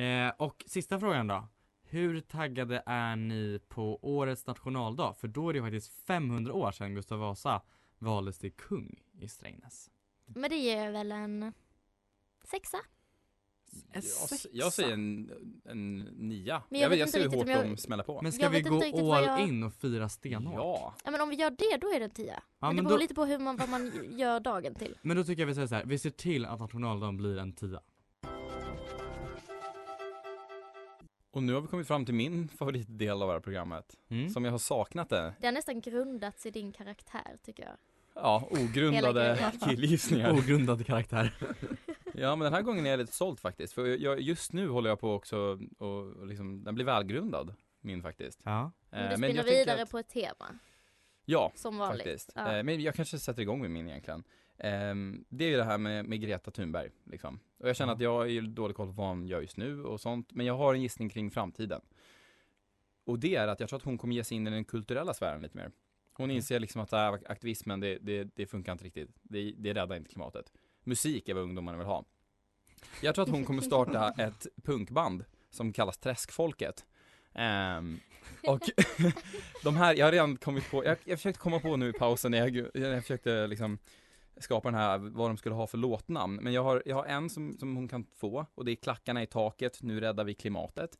Eh, 0.00 0.32
och 0.38 0.64
sista 0.66 1.00
frågan 1.00 1.26
då. 1.26 1.48
Hur 1.82 2.20
taggade 2.20 2.82
är 2.86 3.16
ni 3.16 3.60
på 3.68 3.98
årets 4.02 4.46
nationaldag? 4.46 5.14
För 5.14 5.28
då 5.28 5.48
är 5.48 5.54
det 5.54 5.60
faktiskt 5.62 5.92
500 6.06 6.52
år 6.52 6.72
sedan 6.72 6.94
Gustav 6.94 7.18
Vasa 7.18 7.62
valdes 7.98 8.38
till 8.38 8.52
kung 8.52 9.02
i 9.20 9.28
Strängnäs. 9.28 9.90
Men 10.26 10.50
det 10.50 10.56
ger 10.56 10.90
väl 10.90 11.12
en 11.12 11.52
sexa. 12.44 12.78
En 13.74 13.82
Jag, 13.92 14.04
sexa. 14.04 14.48
jag 14.52 14.72
säger 14.72 14.92
en, 14.92 15.30
en 15.64 15.98
nia. 15.98 16.62
Men 16.68 16.80
jag, 16.80 16.84
jag 16.84 16.90
vet, 16.90 16.98
jag 16.98 17.06
inte 17.08 17.18
ser 17.18 17.28
hur 17.30 17.36
hårt 17.36 17.48
jag- 17.48 17.64
de 17.70 17.76
smäller 17.76 18.04
på. 18.04 18.22
Men 18.22 18.32
ska 18.32 18.42
Jag 18.42 18.50
vi 18.50 18.60
gå 18.60 19.14
all 19.14 19.24
jag- 19.24 19.40
in 19.48 19.62
och 19.62 19.74
fira 19.74 20.08
stenhårt? 20.08 20.54
Ja. 20.56 20.94
Ja 21.04 21.10
men 21.10 21.20
om 21.20 21.28
vi 21.28 21.36
gör 21.36 21.50
det, 21.50 21.76
då 21.80 21.92
är 21.94 21.98
det 21.98 22.04
en 22.04 22.10
tia. 22.10 22.42
Ja, 22.60 22.66
men 22.66 22.76
det 22.76 22.82
men 22.82 22.84
beror 22.84 22.96
då- 22.98 23.02
lite 23.02 23.14
på 23.14 23.24
hur 23.24 23.38
man, 23.38 23.56
vad 23.56 23.68
man 23.68 23.92
gör 24.18 24.40
dagen 24.40 24.74
till. 24.74 24.98
Men 25.02 25.16
då 25.16 25.24
tycker 25.24 25.42
jag 25.42 25.46
vi 25.46 25.54
säger 25.54 25.66
så 25.68 25.74
här. 25.74 25.84
vi 25.84 25.98
ser 25.98 26.10
till 26.10 26.44
att 26.46 26.60
nationaldagen 26.60 27.16
blir 27.16 27.38
en 27.38 27.52
tia. 27.52 27.80
Och 31.30 31.42
nu 31.42 31.54
har 31.54 31.60
vi 31.60 31.68
kommit 31.68 31.86
fram 31.86 32.04
till 32.04 32.14
min 32.14 32.48
favoritdel 32.48 33.22
av 33.22 33.28
det 33.28 33.32
här 33.34 33.40
programmet. 33.40 33.96
Mm. 34.08 34.30
Som 34.30 34.44
jag 34.44 34.52
har 34.52 34.58
saknat 34.58 35.08
det. 35.08 35.34
Det 35.40 35.46
har 35.46 35.52
nästan 35.52 35.80
grundats 35.80 36.46
i 36.46 36.50
din 36.50 36.72
karaktär 36.72 37.36
tycker 37.44 37.62
jag. 37.62 37.72
Ja, 38.14 38.48
ogrundade 38.50 39.52
killgissningar. 39.68 40.32
Ogrundad 40.32 40.86
karaktär. 40.86 41.34
Ja 42.16 42.36
men 42.36 42.44
den 42.44 42.52
här 42.52 42.62
gången 42.62 42.86
är 42.86 42.90
jag 42.90 42.98
lite 42.98 43.12
såld 43.12 43.40
faktiskt. 43.40 43.72
För 43.72 43.86
jag, 43.86 44.20
just 44.20 44.52
nu 44.52 44.68
håller 44.68 44.90
jag 44.90 45.00
på 45.00 45.12
också 45.14 45.58
och, 45.78 46.26
liksom, 46.26 46.64
den 46.64 46.74
blir 46.74 46.84
välgrundad. 46.84 47.54
Min 47.80 48.02
faktiskt. 48.02 48.40
Ja. 48.44 48.72
Men 48.90 49.02
Eh, 49.04 49.10
du 49.10 49.16
spinner 49.16 49.42
vidare 49.44 49.82
att- 49.82 49.90
på 49.90 49.98
ett 49.98 50.08
tema. 50.08 50.58
Ja, 51.24 51.52
Som 51.54 51.78
vanligt. 51.78 52.02
faktiskt. 52.02 52.32
Ja. 52.34 52.56
Eh, 52.56 52.62
men 52.62 52.80
jag 52.80 52.94
kanske 52.94 53.18
sätter 53.18 53.42
igång 53.42 53.60
med 53.60 53.70
min 53.70 53.88
egentligen. 53.88 54.24
Ehm, 54.58 55.24
det 55.28 55.44
är 55.44 55.48
ju 55.48 55.56
det 55.56 55.64
här 55.64 55.78
med, 55.78 56.04
med 56.04 56.20
Greta 56.20 56.50
Thunberg 56.50 56.90
liksom. 57.04 57.40
Och 57.58 57.68
jag 57.68 57.76
känner 57.76 57.92
Ja. 57.92 57.94
att 57.94 58.00
jag 58.00 58.22
är 58.22 58.30
ju 58.30 58.40
dålig 58.40 58.76
koll 58.76 58.86
på 58.86 58.92
vad 58.92 59.06
hon 59.08 59.26
gör 59.26 59.40
just 59.40 59.56
nu 59.56 59.84
och 59.84 60.00
sånt. 60.00 60.28
Men 60.32 60.46
jag 60.46 60.56
har 60.56 60.74
en 60.74 60.82
gissning 60.82 61.08
kring 61.08 61.30
framtiden. 61.30 61.80
Och 63.06 63.18
det 63.18 63.36
är 63.36 63.48
att 63.48 63.60
jag 63.60 63.68
tror 63.68 63.76
att 63.78 63.84
hon 63.84 63.98
kommer 63.98 64.14
ge 64.14 64.24
sig 64.24 64.36
in 64.36 64.46
i 64.46 64.50
den 64.50 64.64
kulturella 64.64 65.14
sfären 65.14 65.42
lite 65.42 65.56
mer. 65.56 65.70
Hon 66.16 66.30
inser 66.30 66.60
liksom 66.60 66.80
att 66.80 66.92
här 66.92 67.18
aktivismen, 67.26 67.80
det, 67.80 67.98
det, 67.98 68.28
det 68.36 68.46
funkar 68.46 68.72
inte 68.72 68.84
riktigt. 68.84 69.10
Det, 69.22 69.54
det 69.58 69.74
räddar 69.74 69.96
inte 69.96 70.10
klimatet. 70.10 70.52
Musik 70.84 71.28
är 71.28 71.34
vad 71.34 71.42
ungdomarna 71.42 71.78
vill 71.78 71.86
ha. 71.86 72.04
Jag 73.00 73.14
tror 73.14 73.22
att 73.22 73.30
hon 73.30 73.44
kommer 73.44 73.62
starta 73.62 74.10
ett 74.18 74.46
punkband 74.64 75.24
som 75.50 75.72
kallas 75.72 75.98
Träskfolket. 75.98 76.84
Ehm, 77.34 78.00
och 78.46 78.60
de 79.64 79.76
här, 79.76 79.94
jag 79.94 80.06
har 80.06 80.12
redan 80.12 80.36
kommit 80.36 80.70
på, 80.70 80.84
jag, 80.84 80.98
jag 81.04 81.18
försökte 81.18 81.40
komma 81.40 81.60
på 81.60 81.76
nu 81.76 81.88
i 81.88 81.92
pausen 81.92 82.30
när 82.30 82.38
jag, 82.38 82.68
jag 82.74 83.02
försökte 83.02 83.46
liksom 83.46 83.78
skapa 84.36 84.70
den 84.70 84.80
här, 84.80 84.98
vad 84.98 85.30
de 85.30 85.36
skulle 85.36 85.54
ha 85.54 85.66
för 85.66 85.78
låtnamn. 85.78 86.36
Men 86.42 86.52
jag 86.52 86.62
har, 86.62 86.82
jag 86.86 86.96
har 86.96 87.04
en 87.04 87.30
som, 87.30 87.58
som 87.58 87.76
hon 87.76 87.88
kan 87.88 88.04
få 88.04 88.46
och 88.54 88.64
det 88.64 88.72
är 88.72 88.76
Klackarna 88.76 89.22
i 89.22 89.26
taket, 89.26 89.82
nu 89.82 90.00
räddar 90.00 90.24
vi 90.24 90.34
klimatet. 90.34 90.98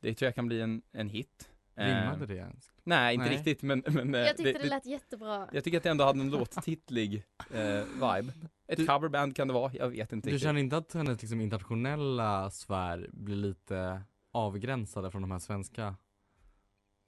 Det 0.00 0.14
tror 0.14 0.26
jag 0.26 0.34
kan 0.34 0.46
bli 0.46 0.60
en, 0.60 0.82
en 0.92 1.08
hit. 1.08 1.51
Rimmade 1.74 2.14
Ehm, 2.24 2.26
det 2.26 2.34
ens? 2.34 2.72
Nej, 2.84 3.14
inte 3.14 3.26
Nej. 3.26 3.36
riktigt 3.36 3.62
men, 3.62 3.82
men 3.86 4.14
eh, 4.14 4.20
Jag 4.20 4.36
tyckte 4.36 4.52
det, 4.62 4.68
lät 4.68 4.86
jättebra. 4.86 5.48
jag 5.52 5.64
tycker 5.64 5.76
att 5.78 5.82
det 5.84 5.90
ändå 5.90 6.04
hade 6.04 6.20
en 6.20 6.30
låttitlig 6.30 7.24
eh, 7.54 7.82
vibe. 7.94 8.32
Ett 8.66 8.78
Du- 8.78 8.86
coverband 8.86 9.36
kan 9.36 9.48
det 9.48 9.54
vara, 9.54 9.72
jag 9.74 9.88
vet 9.88 10.12
inte 10.12 10.28
Du 10.28 10.32
riktigt. 10.32 10.42
känner 10.48 10.60
inte 10.60 10.76
att 10.76 10.92
hennes 10.92 11.22
liksom 11.22 11.40
internationella 11.40 12.50
sfär 12.50 13.08
blir 13.12 13.36
lite 13.36 14.02
avgränsade 14.32 15.10
från 15.10 15.22
de 15.22 15.30
här 15.30 15.38
svenska 15.38 15.94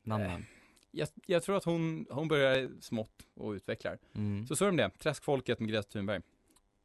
namnen? 0.03 0.47
Jag, 0.91 1.09
jag 1.27 1.43
tror 1.43 1.57
att 1.57 1.65
hon, 1.65 2.07
hon 2.11 2.29
börjar 2.29 2.71
smått 2.81 3.23
och 3.35 3.51
utvecklar. 3.51 3.99
Mm. 4.15 4.47
Så 4.47 4.57
så 4.57 4.65
är 4.65 4.71
det 4.71 4.77
med 4.77 4.91
det, 4.91 4.99
Träskfolket 4.99 5.61
med 5.61 5.69
Greta 5.69 5.89
Thunberg. 5.91 6.21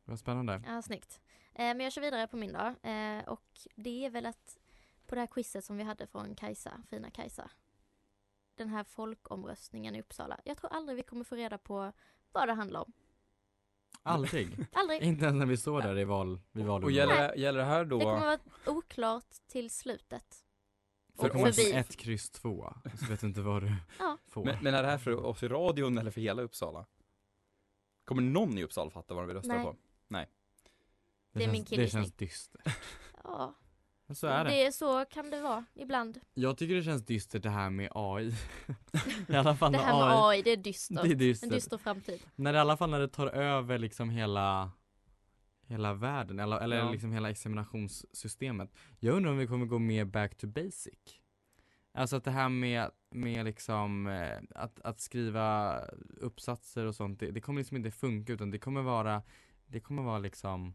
Vad 0.06 0.20
spännande. 0.20 0.62
Ja, 0.68 0.82
snyggt. 0.82 1.22
Eh, 1.54 1.64
men 1.64 1.80
jag 1.80 1.94
kör 1.94 2.02
vidare 2.02 2.28
på 2.28 2.38
min 2.38 2.54
dag. 2.54 2.68
Eh, 2.68 3.24
och 3.28 3.44
det 3.76 4.06
är 4.06 4.10
väl 4.10 4.26
att 4.26 4.58
på 5.08 5.16
det 5.16 5.22
här 5.22 5.28
quizet 5.28 5.66
som 5.66 5.78
vi 5.78 5.84
hade 5.84 6.08
från 6.08 6.36
Kajsa, 6.36 6.72
fina 6.90 7.10
Kajsa. 7.12 7.50
Den 8.60 8.70
här 8.70 8.84
folkomröstningen 8.84 9.96
i 9.96 10.02
Uppsala. 10.02 10.40
Jag 10.46 10.58
tror 10.58 10.74
aldrig 10.74 10.96
vi 10.96 11.04
kommer 11.04 11.24
få 11.24 11.36
reda 11.36 11.58
på 11.58 11.92
vad 12.32 12.48
det 12.48 12.54
handlar 12.54 12.80
om. 12.80 12.94
Aldrig? 14.04 14.66
Aldrig. 14.74 15.02
Inte 15.02 15.26
ens 15.26 15.40
när 15.40 15.46
vi 15.46 15.58
står 15.58 15.82
där 15.82 15.98
i 16.00 16.04
val, 16.04 16.40
vid 16.52 16.64
Och 16.64 16.68
valurnorna. 16.70 16.96
gäller, 16.98 17.36
gäller 17.36 17.60
det 17.60 17.66
här 17.66 17.86
då? 17.86 17.98
Det 18.00 18.06
kommer 18.06 18.20
vara 18.20 18.40
oklart 18.66 19.30
till 19.48 19.70
slutet. 19.70 20.46
För 21.16 21.26
Och 21.26 21.32
kommer 21.32 21.46
det 21.46 21.54
förbi. 21.54 21.72
ett 21.72 21.96
kryss 21.98 22.30
två, 22.30 22.74
så 23.00 23.06
vet 23.06 23.22
du 23.22 23.28
inte 23.28 23.42
vad 23.42 23.64
du 23.64 23.76
Ja. 24.00 24.18
får. 24.28 24.46
Men, 24.46 24.64
men 24.64 24.74
är 24.74 24.84
det 24.84 24.90
här 24.90 24.98
för 24.98 25.26
oss 25.26 25.44
i 25.44 25.48
radion 25.48 25.98
eller 25.98 26.12
för 26.12 26.22
hela 26.22 26.42
Uppsala? 26.42 26.86
Kommer 28.06 28.22
någon 28.22 28.58
i 28.58 28.64
Uppsala 28.64 28.92
fatta 28.92 29.14
vad 29.14 29.24
de 29.24 29.28
vill 29.28 29.36
rösta 29.38 29.54
Nej. 29.54 29.64
på? 29.64 29.76
Nej. 30.08 30.30
det 31.32 31.44
är 31.44 31.48
min 31.48 31.56
känns, 31.56 31.70
det 31.70 31.76
killgissning. 31.76 32.04
känns 32.04 32.14
dystert. 32.16 32.78
Ja, 33.24 33.56
så 34.18 34.28
är 34.28 34.44
det. 34.44 34.50
det 34.50 34.66
är 34.66 34.72
så 34.72 35.06
kan 35.06 35.30
det 35.30 35.42
vara 35.42 35.66
ibland. 35.76 36.20
Jag 36.34 36.58
tycker 36.58 36.76
det 36.76 36.84
känns 36.84 37.06
dystert 37.06 37.44
det 37.44 37.50
här 37.50 37.70
med 37.70 37.90
AI. 37.96 38.28
I 39.28 39.36
alla 39.36 39.56
fall 39.56 39.72
Det 39.72 39.78
här 39.78 40.00
med 40.08 40.18
AI, 40.18 40.42
det 40.42 40.52
är 40.52 40.58
dystert. 40.58 41.04
Det 41.04 41.10
är 41.12 41.16
dystert. 41.16 41.48
En 41.48 41.56
dyster 41.56 41.78
framtid. 41.78 42.20
När 42.36 42.54
det, 42.54 42.58
i 42.58 42.60
alla 42.60 42.78
fall 42.78 42.90
när 42.90 43.00
det 43.00 43.08
tar 43.08 43.28
över 43.28 43.78
liksom 43.78 44.10
hela 44.10 44.72
Hela 45.68 45.94
världen, 45.94 46.40
eller, 46.40 46.58
eller 46.60 46.78
Ja. 46.78 46.92
liksom 46.92 47.12
hela 47.14 47.30
examinationssystemet 47.30 48.70
Jag 49.00 49.16
undrar 49.16 49.32
om 49.32 49.38
vi 49.38 49.48
kommer 49.48 49.66
gå 49.66 49.80
mer 49.80 50.06
back 50.06 50.36
to 50.38 50.48
basic 50.48 50.94
Alltså 51.94 52.16
att 52.16 52.24
det 52.24 52.32
här 52.32 52.50
med, 52.50 52.92
med 53.12 53.46
liksom 53.46 54.08
eh, 54.08 54.38
att, 54.56 54.80
att 54.82 55.00
skriva 55.02 55.80
uppsatser 56.18 56.86
och 56.86 56.96
sånt, 56.96 57.20
det, 57.20 57.32
det 57.32 57.42
kommer 57.42 57.60
liksom 57.60 57.78
inte 57.78 57.92
funka 57.92 58.34
utan 58.34 58.52
det 58.52 58.60
kommer 58.60 58.82
vara 58.82 59.22
Det 59.68 59.80
kommer 59.80 60.04
vara 60.04 60.20
liksom 60.20 60.74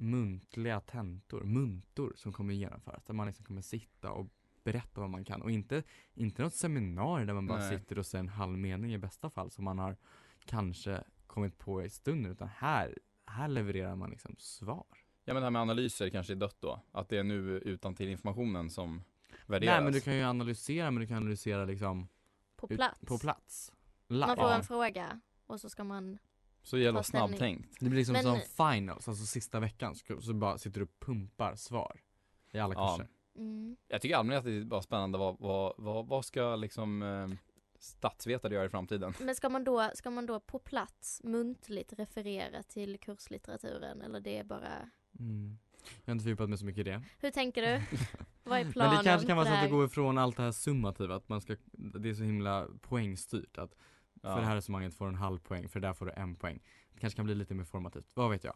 muntliga 0.00 0.80
tentor, 0.80 1.44
muntor 1.44 2.12
som 2.16 2.32
kommer 2.32 2.54
genomföras 2.54 3.04
där 3.04 3.14
man 3.14 3.26
liksom 3.26 3.44
kommer 3.44 3.62
sitta 3.62 4.10
och 4.12 4.26
berätta 4.64 5.00
vad 5.00 5.10
man 5.10 5.24
kan 5.24 5.42
och 5.42 5.50
inte, 5.50 5.82
inte 6.14 6.42
något 6.42 6.54
seminarium 6.54 7.26
där 7.26 7.34
man 7.34 7.46
bara 7.46 7.58
Nej. 7.58 7.78
sitter 7.78 7.98
och 7.98 8.06
säger 8.06 8.22
en 8.24 8.28
halv 8.28 8.58
mening 8.58 8.94
i 8.94 8.98
bästa 8.98 9.30
fall 9.30 9.50
som 9.50 9.64
man 9.64 9.78
har 9.78 9.96
kanske 10.44 11.04
kommit 11.26 11.58
på 11.58 11.82
i 11.84 11.88
stunden 11.90 12.32
utan 12.32 12.48
här, 12.48 12.98
här 13.26 13.48
levererar 13.48 13.96
man 13.96 14.10
liksom 14.10 14.34
svar. 14.38 14.84
Ja 15.24 15.34
men 15.34 15.40
det 15.42 15.46
här 15.46 15.50
med 15.50 15.62
analyser 15.62 16.10
kanske 16.10 16.32
är 16.32 16.36
dött 16.36 16.56
då? 16.60 16.80
Att 16.92 17.08
det 17.08 17.18
är 17.18 17.22
nu 17.24 17.36
utan 17.58 17.94
till 17.94 18.08
informationen 18.08 18.70
som 18.70 19.02
värderas? 19.46 19.72
Nej 19.74 19.84
men 19.84 19.92
du 19.92 20.00
kan 20.00 20.16
ju 20.16 20.22
analysera 20.22 20.90
men 20.90 21.00
du 21.00 21.06
kan 21.06 21.16
analysera 21.16 21.64
liksom 21.64 22.08
På 22.56 22.66
ut- 22.70 22.76
plats. 22.76 23.00
på 23.06 23.18
plats. 23.18 23.72
Man 24.06 24.36
får 24.36 24.44
Ja. 24.44 24.54
en 24.56 24.64
fråga 24.64 25.20
och 25.46 25.60
så 25.60 25.70
ska 25.70 25.84
man 25.84 26.18
Så 26.62 26.78
gäller 26.78 26.98
ta 26.98 27.02
ställning. 27.02 27.28
snabbtänkt. 27.28 27.76
Det 27.80 27.86
blir 27.88 27.98
liksom 27.98 28.12
Men- 28.12 28.22
som 28.22 28.40
finals, 28.40 29.08
alltså 29.08 29.26
sista 29.26 29.60
veckan, 29.60 29.94
så, 29.94 30.20
så 30.20 30.34
bara 30.34 30.58
sitter 30.58 30.80
du 30.80 30.84
och 30.84 31.00
pumpar 31.00 31.54
svar 31.56 32.00
i 32.52 32.58
alla 32.58 32.74
Ja. 32.74 32.96
kurser. 32.96 33.10
Mm. 33.36 33.76
Jag 33.88 34.00
tycker 34.02 34.16
allmänt 34.16 34.38
att 34.38 34.44
det 34.44 34.56
är 34.56 34.64
bara 34.64 34.82
spännande 34.82 35.18
vad, 35.18 35.36
vad, 35.40 35.74
vad, 35.78 36.06
vad 36.06 36.24
ska 36.24 36.56
liksom 36.56 37.02
eh, 37.02 37.28
statsvetare 37.78 38.54
göra 38.54 38.64
i 38.64 38.68
framtiden? 38.68 39.14
Men 39.20 39.34
ska 39.34 39.48
man, 39.48 39.64
då, 39.64 39.90
ska 39.94 40.10
man 40.10 40.26
då 40.26 40.40
på 40.40 40.58
plats 40.58 41.20
muntligt 41.24 41.92
referera 41.92 42.62
till 42.62 42.98
kurslitteraturen 43.00 44.02
eller 44.02 44.20
det 44.20 44.38
är 44.38 44.44
bara 44.44 44.90
Mm. 45.18 45.58
Jag 46.04 46.06
har 46.06 46.12
inte 46.12 46.22
fördjupat 46.22 46.48
mig 46.48 46.58
så 46.58 46.64
mycket 46.64 46.80
i 46.86 46.90
det. 46.90 47.02
Hur 47.20 47.30
tänker 47.30 47.62
du? 47.62 47.82
Vad 48.44 48.58
är 48.60 48.72
planen? 48.72 48.90
Men 48.94 49.04
det 49.04 49.10
kanske 49.10 49.26
kan 49.26 49.36
vara 49.36 49.46
så 49.46 49.52
att 49.52 49.62
det 49.62 49.68
går 49.68 49.84
ifrån 49.84 50.18
allt 50.18 50.36
det 50.36 50.42
här 50.42 50.52
summativa, 50.52 51.14
att 51.16 51.28
man 51.28 51.40
ska, 51.40 51.56
det 51.72 52.08
är 52.10 52.14
så 52.14 52.22
himla 52.22 52.66
poängstyrt 52.80 53.58
att 53.58 53.74
Ja. 54.22 54.34
för 54.34 54.40
det 54.40 54.46
här 54.46 54.54
resonemanget 54.56 54.94
får 54.94 55.04
du 55.04 55.08
en 55.08 55.14
halv 55.14 55.38
poäng, 55.38 55.68
för 55.68 55.80
det 55.80 55.86
där 55.86 55.94
får 55.94 56.06
du 56.06 56.12
en 56.12 56.36
poäng. 56.36 56.60
Det 56.94 57.00
kanske 57.00 57.16
kan 57.16 57.24
bli 57.26 57.34
lite 57.34 57.54
mer 57.54 57.64
formativt, 57.64 58.10
vad 58.14 58.30
vet 58.30 58.44
jag? 58.44 58.54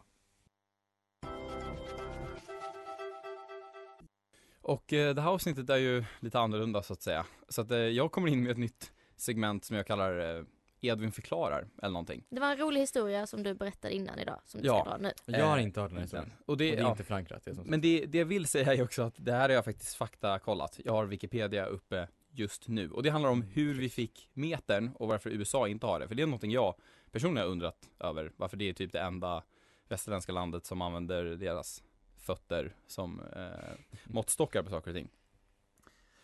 Och 4.61 4.93
eh, 4.93 5.15
det 5.15 5.21
här 5.21 5.29
avsnittet 5.29 5.69
är 5.69 5.77
ju 5.77 6.03
lite 6.19 6.39
annorlunda 6.39 6.83
så 6.83 6.93
att 6.93 7.01
säga. 7.01 7.25
Så 7.49 7.61
att 7.61 7.71
eh, 7.71 7.77
jag 7.77 8.11
kommer 8.11 8.27
in 8.27 8.43
med 8.43 8.51
ett 8.51 8.57
nytt 8.57 8.91
segment 9.15 9.65
som 9.65 9.75
jag 9.75 9.87
kallar 9.87 10.37
eh, 10.37 10.43
Edvin 10.81 11.11
förklarar 11.11 11.67
eller 11.81 11.91
någonting. 11.93 12.23
Det 12.29 12.39
var 12.39 12.51
en 12.51 12.57
rolig 12.57 12.79
historia 12.81 13.27
som 13.27 13.43
du 13.43 13.53
berättade 13.53 13.93
innan 13.95 14.19
idag 14.19 14.39
som 14.45 14.61
du 14.61 14.67
Ja. 14.67 14.81
ska 14.81 14.89
dra 14.89 14.97
nu. 14.97 15.11
Jag 15.25 15.45
har 15.45 15.57
Eh, 15.57 15.63
inte 15.63 15.81
hört 15.81 15.89
den 15.89 15.97
här 15.97 16.03
historien. 16.03 16.31
Och 16.31 16.37
det, 16.37 16.51
Och 16.51 16.57
det 16.57 16.77
är 16.77 16.81
ja. 16.83 16.91
inte 16.91 17.03
förankrat, 17.03 17.43
det 17.45 17.51
är 17.51 17.55
som 17.55 17.63
Men 17.67 17.81
det, 17.81 18.05
det 18.05 18.17
jag 18.17 18.25
vill 18.25 18.45
säga 18.47 18.73
är 18.73 18.83
också 18.83 19.01
att 19.03 19.13
det 19.17 19.31
här 19.31 19.39
har 19.41 19.49
jag 19.49 19.65
faktiskt 19.65 19.95
faktakollat. 19.95 20.79
Jag 20.85 20.93
har 20.93 21.05
Wikipedia 21.05 21.65
uppe 21.65 22.07
just 22.39 22.67
nu. 22.67 22.91
Och 22.91 23.03
det 23.03 23.09
handlar 23.09 23.29
om 23.29 23.41
hur 23.41 23.73
vi 23.73 23.89
fick 23.89 24.29
metern 24.33 24.91
och 24.95 25.07
varför 25.07 25.29
USA 25.29 25.67
inte 25.67 25.85
har 25.85 25.99
det. 25.99 26.07
För 26.07 26.15
det 26.15 26.23
är 26.23 26.27
någonting 26.27 26.51
jag 26.51 26.75
personligen 27.11 27.47
har 27.47 27.51
undrat 27.51 27.89
över. 27.99 28.31
Varför 28.37 28.57
det 28.57 28.69
är 28.69 28.73
typ 28.73 28.91
det 28.91 28.99
enda 28.99 29.43
västerländska 29.89 30.31
landet 30.31 30.65
som 30.65 30.81
använder 30.81 31.23
deras 31.23 31.83
fötter 32.17 32.75
som 32.87 33.21
eh, 33.35 33.95
måttstockar 34.03 34.63
på 34.63 34.69
saker 34.69 34.91
och 34.91 34.95
ting. 34.95 35.09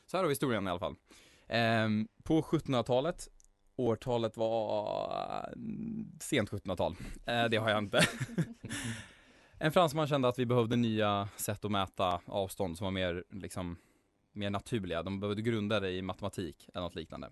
Så 0.05 0.17
här 0.17 0.23
har 0.23 0.27
vi 0.27 0.31
historien 0.31 0.67
i 0.67 0.69
alla 0.69 0.79
fall. 0.79 0.95
Ehm, 1.47 2.07
på 2.23 2.41
1700-talet, 2.41 3.27
årtalet 3.75 4.37
var 4.37 5.53
mm, 5.55 6.11
sent 6.19 6.51
1700-tal. 6.51 6.95
Eh, 7.25 7.45
det 7.45 7.57
har 7.57 7.69
jag 7.69 7.79
inte. 7.79 8.01
En 9.63 9.71
fransman 9.71 10.07
kände 10.07 10.27
att 10.27 10.39
vi 10.39 10.45
behövde 10.45 10.75
nya 10.75 11.29
sätt 11.35 11.65
att 11.65 11.71
mäta 11.71 12.21
avstånd 12.25 12.77
som 12.77 12.85
var 12.85 12.91
mer, 12.91 13.23
liksom, 13.29 13.77
mer 14.31 14.49
naturliga. 14.49 15.03
De 15.03 15.19
behövde 15.19 15.41
grunda 15.41 15.79
det 15.79 15.91
i 15.91 16.01
matematik 16.01 16.69
eller 16.73 16.81
något 16.81 16.95
liknande. 16.95 17.31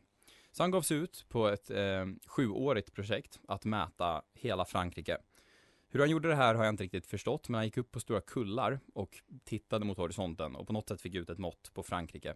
Så 0.52 0.64
han 0.64 0.72
gav 0.72 0.82
sig 0.82 0.98
ut 0.98 1.26
på 1.30 1.48
ett 1.48 1.72
eh, 1.72 2.06
sjuårigt 2.26 2.94
projekt 2.94 3.40
att 3.48 3.66
mäta 3.66 4.22
hela 4.34 4.66
Frankrike. 4.66 5.18
Hur 5.90 6.00
han 6.00 6.10
gjorde 6.10 6.28
det 6.28 6.36
här 6.36 6.56
har 6.56 6.64
jag 6.64 6.74
inte 6.74 6.84
riktigt 6.84 7.06
förstått, 7.06 7.50
men 7.50 7.56
han 7.56 7.66
gick 7.66 7.78
upp 7.78 7.92
på 7.92 8.00
stora 8.00 8.22
kullar 8.22 8.80
och 8.94 9.20
tittade 9.44 9.86
mot 9.86 9.98
horisonten 9.98 10.56
och 10.56 10.68
på 10.68 10.74
något 10.74 10.88
sätt 10.88 11.02
fick 11.02 11.16
ut 11.16 11.30
ett 11.30 11.38
mått 11.38 11.72
på 11.74 11.84
Frankrike. 11.84 12.36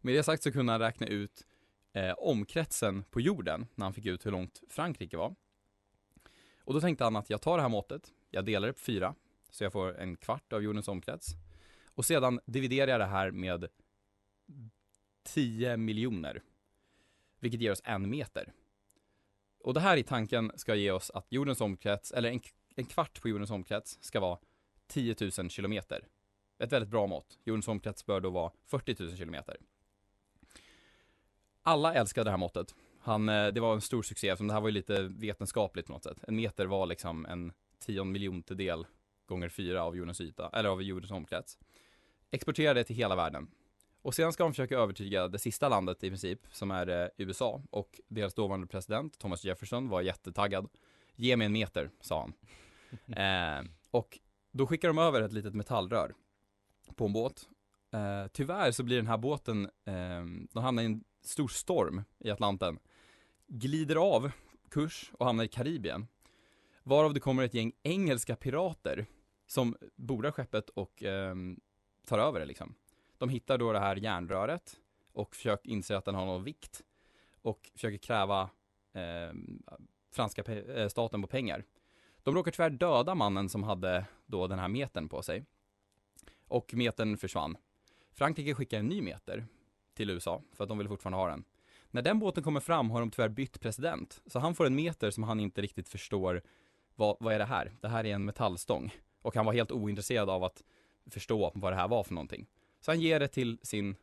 Med 0.00 0.14
det 0.14 0.22
sagt 0.22 0.42
så 0.42 0.52
kunde 0.52 0.72
han 0.72 0.80
räkna 0.80 1.06
ut 1.06 1.46
eh, 1.92 2.12
omkretsen 2.12 3.04
på 3.10 3.20
jorden 3.20 3.66
när 3.74 3.86
han 3.86 3.94
fick 3.94 4.06
ut 4.06 4.26
hur 4.26 4.30
långt 4.30 4.62
Frankrike 4.68 5.16
var. 5.16 5.34
Och 6.64 6.74
då 6.74 6.80
tänkte 6.80 7.04
han 7.04 7.16
att 7.16 7.30
jag 7.30 7.42
tar 7.42 7.56
det 7.56 7.62
här 7.62 7.68
måttet, 7.68 8.12
jag 8.30 8.44
delar 8.44 8.68
det 8.68 8.72
på 8.72 8.80
fyra, 8.80 9.14
så 9.50 9.64
jag 9.64 9.72
får 9.72 9.98
en 9.98 10.16
kvart 10.16 10.52
av 10.52 10.62
jordens 10.62 10.88
omkrets. 10.88 11.34
Och 11.94 12.04
sedan 12.04 12.40
dividerar 12.46 12.90
jag 12.90 13.00
det 13.00 13.06
här 13.06 13.30
med 13.30 13.68
10 15.22 15.76
miljoner, 15.76 16.42
vilket 17.40 17.60
ger 17.60 17.72
oss 17.72 17.82
en 17.84 18.10
meter. 18.10 18.52
Och 19.58 19.74
det 19.74 19.80
här 19.80 19.96
i 19.96 20.02
tanken 20.02 20.52
ska 20.54 20.74
ge 20.74 20.90
oss 20.90 21.10
att 21.10 21.26
jordens 21.32 21.60
omkrets, 21.60 22.12
eller 22.12 22.30
en, 22.30 22.40
en 22.76 22.84
kvart 22.84 23.22
på 23.22 23.28
jordens 23.28 23.50
omkrets 23.50 23.98
ska 24.00 24.20
vara 24.20 24.38
10 24.86 25.16
000 25.38 25.50
kilometer. 25.50 26.06
ett 26.58 26.72
väldigt 26.72 26.90
bra 26.90 27.06
mått. 27.06 27.38
Jordens 27.44 27.68
omkrets 27.68 28.06
bör 28.06 28.20
då 28.20 28.30
vara 28.30 28.52
40 28.66 28.96
000 28.98 29.16
kilometer. 29.16 29.56
Alla 31.62 31.94
älskade 31.94 32.24
det 32.24 32.30
här 32.30 32.38
måttet. 32.38 32.74
Han, 33.00 33.28
eh, 33.28 33.48
det 33.48 33.60
var 33.60 33.74
en 33.74 33.80
stor 33.80 34.02
succé, 34.02 34.28
eftersom 34.28 34.46
det 34.46 34.54
här 34.54 34.60
var 34.60 34.68
ju 34.68 34.72
lite 34.72 35.02
vetenskapligt 35.02 35.86
på 35.86 35.92
något 35.92 36.04
sätt. 36.04 36.18
En 36.28 36.36
meter 36.36 36.66
var 36.66 36.86
liksom 36.86 37.26
en 37.26 37.52
tion 37.78 38.12
miljontedel 38.12 38.86
gånger 39.30 39.48
fyra 39.48 39.84
av 39.84 39.96
jordens 39.96 40.20
yta, 40.20 40.50
eller 40.52 40.68
av 40.68 40.82
jordens 40.82 41.10
omkrets. 41.10 41.58
Exporterade 42.30 42.80
det 42.80 42.84
till 42.84 42.96
hela 42.96 43.16
världen. 43.16 43.50
Och 44.02 44.14
sedan 44.14 44.32
ska 44.32 44.42
de 44.42 44.52
försöka 44.52 44.78
övertyga 44.78 45.28
det 45.28 45.38
sista 45.38 45.68
landet 45.68 46.04
i 46.04 46.08
princip, 46.08 46.40
som 46.50 46.70
är 46.70 46.88
eh, 46.88 47.08
USA. 47.16 47.62
Och 47.70 48.00
deras 48.08 48.34
dåvarande 48.34 48.66
president, 48.66 49.18
Thomas 49.18 49.44
Jefferson, 49.44 49.88
var 49.88 50.00
jättetaggad. 50.00 50.68
Ge 51.16 51.36
mig 51.36 51.44
en 51.44 51.52
meter, 51.52 51.90
sa 52.00 52.20
han. 52.20 52.32
eh, 53.62 53.70
och 53.90 54.18
då 54.52 54.66
skickar 54.66 54.88
de 54.88 54.98
över 54.98 55.22
ett 55.22 55.32
litet 55.32 55.54
metallrör 55.54 56.14
på 56.96 57.06
en 57.06 57.12
båt. 57.12 57.48
Eh, 57.92 58.26
tyvärr 58.32 58.70
så 58.72 58.82
blir 58.82 58.96
den 58.96 59.06
här 59.06 59.18
båten, 59.18 59.64
eh, 59.64 60.24
de 60.52 60.62
hamnar 60.62 60.82
i 60.82 60.86
en 60.86 61.04
stor 61.22 61.48
storm 61.48 62.02
i 62.18 62.30
Atlanten. 62.30 62.78
Glider 63.46 63.96
av 63.96 64.30
kurs 64.70 65.10
och 65.18 65.26
hamnar 65.26 65.44
i 65.44 65.48
Karibien. 65.48 66.06
Varav 66.82 67.14
det 67.14 67.20
kommer 67.20 67.42
ett 67.42 67.54
gäng 67.54 67.72
engelska 67.82 68.36
pirater 68.36 69.06
som 69.50 69.76
bordar 69.96 70.30
skeppet 70.30 70.68
och 70.68 71.02
eh, 71.02 71.34
tar 72.06 72.18
över 72.18 72.40
det 72.40 72.46
liksom. 72.46 72.74
De 73.18 73.28
hittar 73.28 73.58
då 73.58 73.72
det 73.72 73.78
här 73.80 73.96
järnröret 73.96 74.76
och 75.12 75.36
försöker 75.36 75.70
inse 75.70 75.96
att 75.96 76.04
den 76.04 76.14
har 76.14 76.26
någon 76.26 76.44
vikt 76.44 76.84
och 77.42 77.70
försöker 77.74 77.98
kräva 77.98 78.50
eh, 78.92 79.32
franska 80.12 80.42
pe- 80.42 80.78
eh, 80.78 80.88
staten 80.88 81.22
på 81.22 81.28
pengar. 81.28 81.64
De 82.22 82.34
råkar 82.34 82.50
tyvärr 82.50 82.70
döda 82.70 83.14
mannen 83.14 83.48
som 83.48 83.62
hade 83.62 84.04
då 84.26 84.46
den 84.46 84.58
här 84.58 84.68
metern 84.68 85.08
på 85.08 85.22
sig. 85.22 85.44
Och 86.48 86.74
metern 86.74 87.16
försvann. 87.16 87.56
Frankrike 88.12 88.54
skickar 88.54 88.78
en 88.78 88.86
ny 88.86 89.02
meter 89.02 89.46
till 89.94 90.10
USA 90.10 90.42
för 90.52 90.64
att 90.64 90.68
de 90.68 90.78
vill 90.78 90.88
fortfarande 90.88 91.18
ha 91.18 91.28
den. 91.28 91.44
När 91.90 92.02
den 92.02 92.18
båten 92.18 92.42
kommer 92.42 92.60
fram 92.60 92.90
har 92.90 93.00
de 93.00 93.10
tyvärr 93.10 93.28
bytt 93.28 93.60
president. 93.60 94.22
Så 94.26 94.38
han 94.38 94.54
får 94.54 94.66
en 94.66 94.74
meter 94.74 95.10
som 95.10 95.22
han 95.22 95.40
inte 95.40 95.62
riktigt 95.62 95.88
förstår 95.88 96.42
vad, 96.94 97.16
vad 97.20 97.34
är 97.34 97.38
det 97.38 97.44
här? 97.44 97.72
Det 97.80 97.88
här 97.88 98.06
är 98.06 98.14
en 98.14 98.24
metallstång. 98.24 98.92
Och 99.22 99.34
han 99.34 99.46
var 99.46 99.52
helt 99.52 99.72
ointresserad 99.72 100.30
av 100.30 100.44
att 100.44 100.62
förstå 101.06 101.52
vad 101.54 101.72
det 101.72 101.76
här 101.76 101.88
var 101.88 102.04
för 102.04 102.14
någonting. 102.14 102.46
Så 102.80 102.90
han 102.90 103.00
ger 103.00 103.20
det 103.20 103.28
till 103.28 103.58
sin, 103.62 103.96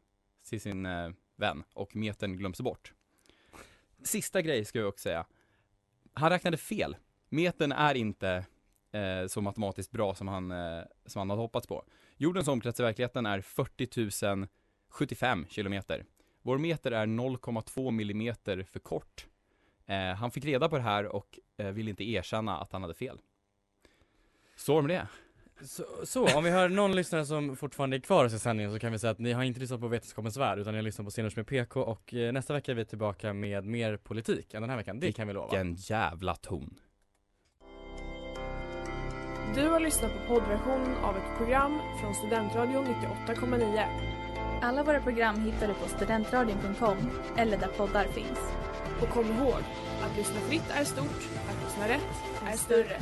till 0.49 0.61
sin 0.61 0.85
eh, 0.85 1.09
vän 1.35 1.63
och 1.73 1.95
metern 1.95 2.37
glöms 2.37 2.61
bort. 2.61 2.93
Sista 4.03 4.41
grej 4.41 4.65
ska 4.65 4.79
jag 4.79 4.87
också 4.87 5.03
säga. 5.03 5.25
Han 6.13 6.29
räknade 6.29 6.57
fel. 6.57 6.95
Metern 7.29 7.71
är 7.71 7.95
inte 7.95 8.45
eh, 8.91 9.27
så 9.27 9.41
matematiskt 9.41 9.91
bra 9.91 10.15
som 10.15 10.27
han, 10.27 10.51
eh, 10.51 10.83
som 11.05 11.19
han 11.19 11.29
hade 11.29 11.41
hoppats 11.41 11.67
på. 11.67 11.83
Jordens 12.17 12.47
omkrets 12.47 12.79
i 12.79 12.83
verkligheten 12.83 13.25
är 13.25 13.41
40 13.41 14.47
075 14.89 15.45
kilometer. 15.49 16.05
Vår 16.41 16.57
meter 16.57 16.91
är 16.91 17.05
0,2 17.05 17.91
millimeter 17.91 18.63
för 18.71 18.79
kort. 18.79 19.27
Eh, 19.85 20.15
han 20.15 20.31
fick 20.31 20.45
reda 20.45 20.69
på 20.69 20.77
det 20.77 20.83
här 20.83 21.05
och 21.05 21.39
eh, 21.57 21.67
ville 21.67 21.89
inte 21.89 22.09
erkänna 22.09 22.57
att 22.57 22.71
han 22.71 22.81
hade 22.81 22.93
fel. 22.93 23.19
Så 24.57 24.81
med 24.81 24.89
det. 24.89 25.07
Så, 25.61 25.83
så, 26.03 26.37
om 26.37 26.43
vi 26.43 26.49
har 26.49 26.69
någon 26.69 26.95
lyssnare 26.95 27.25
som 27.25 27.55
fortfarande 27.55 27.97
är 27.97 27.99
kvar 27.99 28.25
i 28.25 28.29
sändningen 28.29 28.73
så 28.73 28.79
kan 28.79 28.91
vi 28.91 28.99
säga 28.99 29.11
att 29.11 29.19
ni 29.19 29.31
har 29.31 29.43
inte 29.43 29.59
lyssnat 29.59 29.79
på 29.79 29.87
Vetenskapens 29.87 30.37
Värld 30.37 30.59
utan 30.59 30.73
ni 30.73 30.77
har 30.77 30.83
lyssnat 30.83 31.07
på 31.07 31.11
Scenlunch 31.11 31.37
med 31.37 31.47
PK 31.47 31.81
och 31.81 32.13
eh, 32.13 32.33
nästa 32.33 32.53
vecka 32.53 32.71
är 32.71 32.75
vi 32.75 32.85
tillbaka 32.85 33.33
med 33.33 33.65
mer 33.65 33.97
politik 33.97 34.53
än 34.53 34.61
den 34.61 34.69
här 34.69 34.77
veckan, 34.77 34.99
det 34.99 35.11
kan 35.11 35.27
vi 35.27 35.33
lova. 35.33 35.47
Vilken 35.47 35.75
jävla 35.75 36.35
ton. 36.35 36.79
Du 39.55 39.67
har 39.67 39.79
lyssnat 39.79 40.11
på 40.11 40.27
poddversionen 40.27 40.95
av 40.95 41.17
ett 41.17 41.37
program 41.37 41.79
från 42.01 42.15
Studentradion 42.15 42.85
98,9. 42.85 43.85
Alla 44.61 44.83
våra 44.83 45.01
program 45.01 45.39
hittar 45.39 45.67
du 45.67 45.73
på 45.73 45.89
studentradion.com 45.89 46.97
eller 47.37 47.57
där 47.57 47.67
poddar 47.67 48.05
finns. 48.05 48.39
Och 49.01 49.09
kom 49.09 49.25
ihåg, 49.25 49.61
att 50.01 50.17
lyssna 50.17 50.39
fritt 50.39 50.69
är 50.69 50.83
stort, 50.83 51.29
att 51.49 51.63
lyssna 51.65 51.87
rätt 51.87 52.51
är 52.53 52.57
större. 52.57 52.97